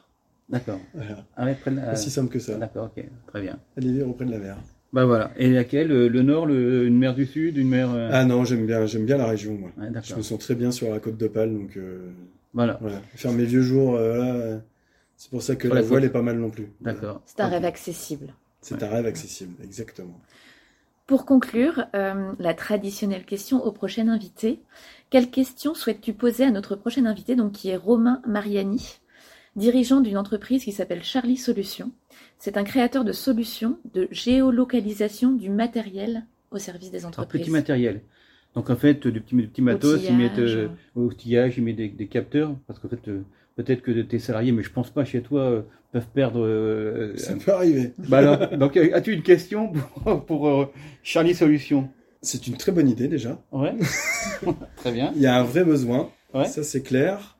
D'accord. 0.49 0.79
Voilà. 0.93 1.25
Un 1.37 1.45
rêve 1.45 1.59
près 1.59 1.71
de 1.71 1.77
la- 1.77 1.93
Aussi 1.93 2.09
simple 2.11 2.29
que 2.31 2.39
ça. 2.39 2.55
D'accord, 2.57 2.89
ok. 2.95 3.03
Très 3.27 3.41
bien. 3.41 3.59
Aller 3.77 3.91
vivre 3.93 4.09
auprès 4.09 4.25
de 4.25 4.31
la 4.31 4.37
mer. 4.39 4.57
Bah 4.93 5.05
voilà. 5.05 5.31
Et 5.37 5.49
laquelle? 5.51 5.91
Euh, 5.91 6.09
Le 6.09 6.21
nord, 6.21 6.45
le- 6.45 6.85
une 6.87 6.97
mer 6.97 7.13
du 7.15 7.25
sud, 7.25 7.57
une 7.57 7.69
mer... 7.69 7.91
euh, 7.91 8.09
Ah 8.11 8.25
non, 8.25 8.43
j'aime 8.45 8.65
bien, 8.65 8.85
j'aime 8.85 9.05
bien 9.05 9.17
la 9.17 9.27
région, 9.27 9.55
moi. 9.55 9.71
Ouais, 9.77 9.89
Je 10.03 10.15
me 10.15 10.21
sens 10.21 10.39
très 10.39 10.55
bien 10.55 10.71
sur 10.71 10.91
la 10.91 10.99
côte 10.99 11.17
d'Opale, 11.17 11.53
donc 11.53 11.77
euh, 11.77 12.11
Voilà. 12.53 12.77
voilà. 12.81 13.01
Faire 13.15 13.31
mes 13.31 13.45
vieux 13.45 13.61
jours, 13.61 13.95
euh, 13.95 14.17
là, 14.17 14.61
c'est 15.15 15.29
pour 15.29 15.41
ça 15.43 15.55
que 15.55 15.67
Sur 15.67 15.75
la 15.75 15.81
la 15.81 15.87
voile 15.87 16.03
est 16.05 16.09
pas 16.09 16.21
mal 16.23 16.39
non 16.39 16.49
plus. 16.49 16.69
Voilà. 16.81 16.99
D'accord. 16.99 17.21
C'est 17.25 17.39
un 17.41 17.47
rêve 17.47 17.65
accessible. 17.65 18.33
C'est 18.61 18.81
un 18.83 18.89
rêve 18.89 19.05
accessible, 19.05 19.53
exactement. 19.63 20.19
Pour 21.09 21.25
conclure, 21.25 21.85
euh, 21.95 22.33
la 22.37 22.53
traditionnelle 22.53 23.25
question 23.25 23.65
au 23.65 23.71
prochain 23.71 24.09
invité. 24.09 24.59
Quelle 25.09 25.31
question 25.31 25.73
souhaites-tu 25.73 26.13
poser 26.13 26.43
à 26.43 26.51
notre 26.51 26.75
prochain 26.75 27.07
invité, 27.07 27.35
donc 27.35 27.53
qui 27.53 27.69
est 27.69 27.77
Romain 27.77 28.21
Mariani, 28.27 28.99
dirigeant 29.55 30.01
d'une 30.01 30.19
entreprise 30.19 30.63
qui 30.63 30.71
s'appelle 30.71 31.01
Charlie 31.01 31.37
Solutions. 31.37 31.89
C'est 32.37 32.57
un 32.57 32.63
créateur 32.63 33.05
de 33.05 33.11
solutions 33.11 33.79
de 33.95 34.07
géolocalisation 34.11 35.31
du 35.31 35.49
matériel 35.49 36.27
au 36.51 36.59
service 36.59 36.91
des 36.91 37.07
entreprises. 37.07 37.41
petit 37.41 37.49
matériel. 37.49 38.01
Donc 38.53 38.69
en 38.69 38.75
fait, 38.75 39.07
du 39.07 39.19
petit, 39.19 39.35
du 39.35 39.47
petit 39.47 39.63
matos, 39.63 40.01
ils 40.07 40.15
mettent 40.15 40.37
euh, 40.37 40.67
Outillage. 40.67 40.69
outillage, 40.95 41.57
ils 41.57 41.63
mettent 41.63 41.77
des, 41.77 41.89
des 41.89 42.07
capteurs, 42.07 42.55
parce 42.67 42.77
qu'en 42.77 42.87
fait, 42.87 43.07
euh, 43.07 43.23
peut-être 43.63 43.81
que 43.81 43.91
tes 44.01 44.19
salariés, 44.19 44.51
mais 44.53 44.63
je 44.63 44.71
pense 44.71 44.89
pas 44.89 45.03
chez 45.03 45.21
toi, 45.21 45.41
euh, 45.41 45.61
peuvent 45.91 46.07
perdre. 46.13 46.39
euh, 46.45 47.15
Ça 47.17 47.33
peut 47.33 47.51
arriver. 47.51 47.91
bah 48.07 48.19
alors, 48.19 48.57
donc 48.57 48.77
euh, 48.77 48.89
as-tu 48.93 49.11
une 49.13 49.21
question 49.23 49.71
pour, 50.03 50.25
pour 50.25 50.71
Charlie 51.03 51.35
Solutions 51.35 51.89
C'est 52.21 52.47
une 52.47 52.55
très 52.55 52.71
bonne 52.71 52.87
idée 52.89 53.07
déjà. 53.09 53.41
Ouais. 53.51 53.73
Très 54.77 54.91
bien. 54.93 55.11
Il 55.15 55.21
y 55.21 55.27
a 55.27 55.35
un 55.37 55.43
vrai 55.43 55.63
besoin, 55.65 56.09
Ouais. 56.33 56.45
ça 56.45 56.63
c'est 56.63 56.81
clair. 56.83 57.37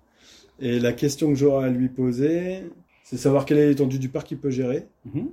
Et 0.60 0.80
la 0.80 0.92
question 0.92 1.30
que 1.30 1.36
j'aurai 1.36 1.68
à 1.68 1.70
lui 1.70 1.88
poser, 1.88 2.64
c'est 3.06 3.18
savoir 3.18 3.46
quelle 3.46 3.60
est 3.60 3.68
l'étendue 3.70 4.00
du 4.00 4.10
parc 4.10 4.28
qu'il 4.28 4.40
peut 4.40 4.50
gérer. 4.50 4.88
Mhm. 5.06 5.30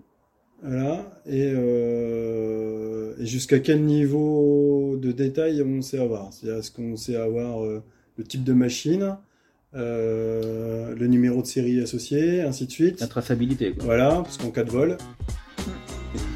Voilà. 0.62 1.10
Et, 1.26 1.52
et 3.18 3.26
jusqu'à 3.26 3.58
quel 3.58 3.82
niveau 3.84 4.96
de 5.00 5.10
détail 5.12 5.62
on 5.62 5.82
sait 5.82 5.98
avoir? 5.98 6.32
C'est-à-dire, 6.32 6.60
est-ce 6.60 6.70
qu'on 6.70 6.96
sait 6.96 7.16
avoir 7.16 7.60
le 7.64 8.24
type 8.24 8.44
de 8.44 8.52
machine, 8.52 9.16
euh, 9.76 10.94
le 10.98 11.06
numéro 11.06 11.42
de 11.42 11.46
série 11.46 11.80
associé, 11.80 12.42
ainsi 12.42 12.66
de 12.66 12.72
suite. 12.72 13.00
La 13.00 13.06
traçabilité, 13.06 13.72
quoi. 13.72 13.84
Voilà, 13.84 14.10
parce 14.22 14.38
qu'en 14.38 14.50
cas 14.50 14.64
de 14.64 14.70
vol, 14.70 14.96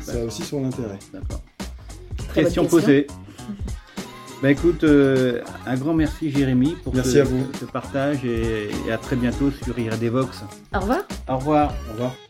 ça 0.02 0.20
a 0.20 0.24
aussi 0.24 0.42
son 0.42 0.64
intérêt. 0.64 0.98
D'accord. 1.12 1.42
Question 2.34 2.66
posée. 2.66 3.06
Bah 4.42 4.50
écoute, 4.50 4.84
euh, 4.84 5.42
un 5.66 5.76
grand 5.76 5.92
merci 5.92 6.30
Jérémy 6.30 6.74
pour 6.82 6.94
Merci 6.94 7.12
ce, 7.12 7.18
à 7.18 7.24
vous. 7.24 7.46
ce 7.60 7.66
partage 7.66 8.24
et, 8.24 8.70
et 8.88 8.92
à 8.92 8.96
très 8.96 9.16
bientôt 9.16 9.50
sur 9.50 9.78
IRDVox. 9.78 10.44
Au 10.74 10.80
revoir. 10.80 11.02
Au 11.28 11.36
revoir. 11.36 11.74
Au 11.90 11.92
revoir. 11.92 12.29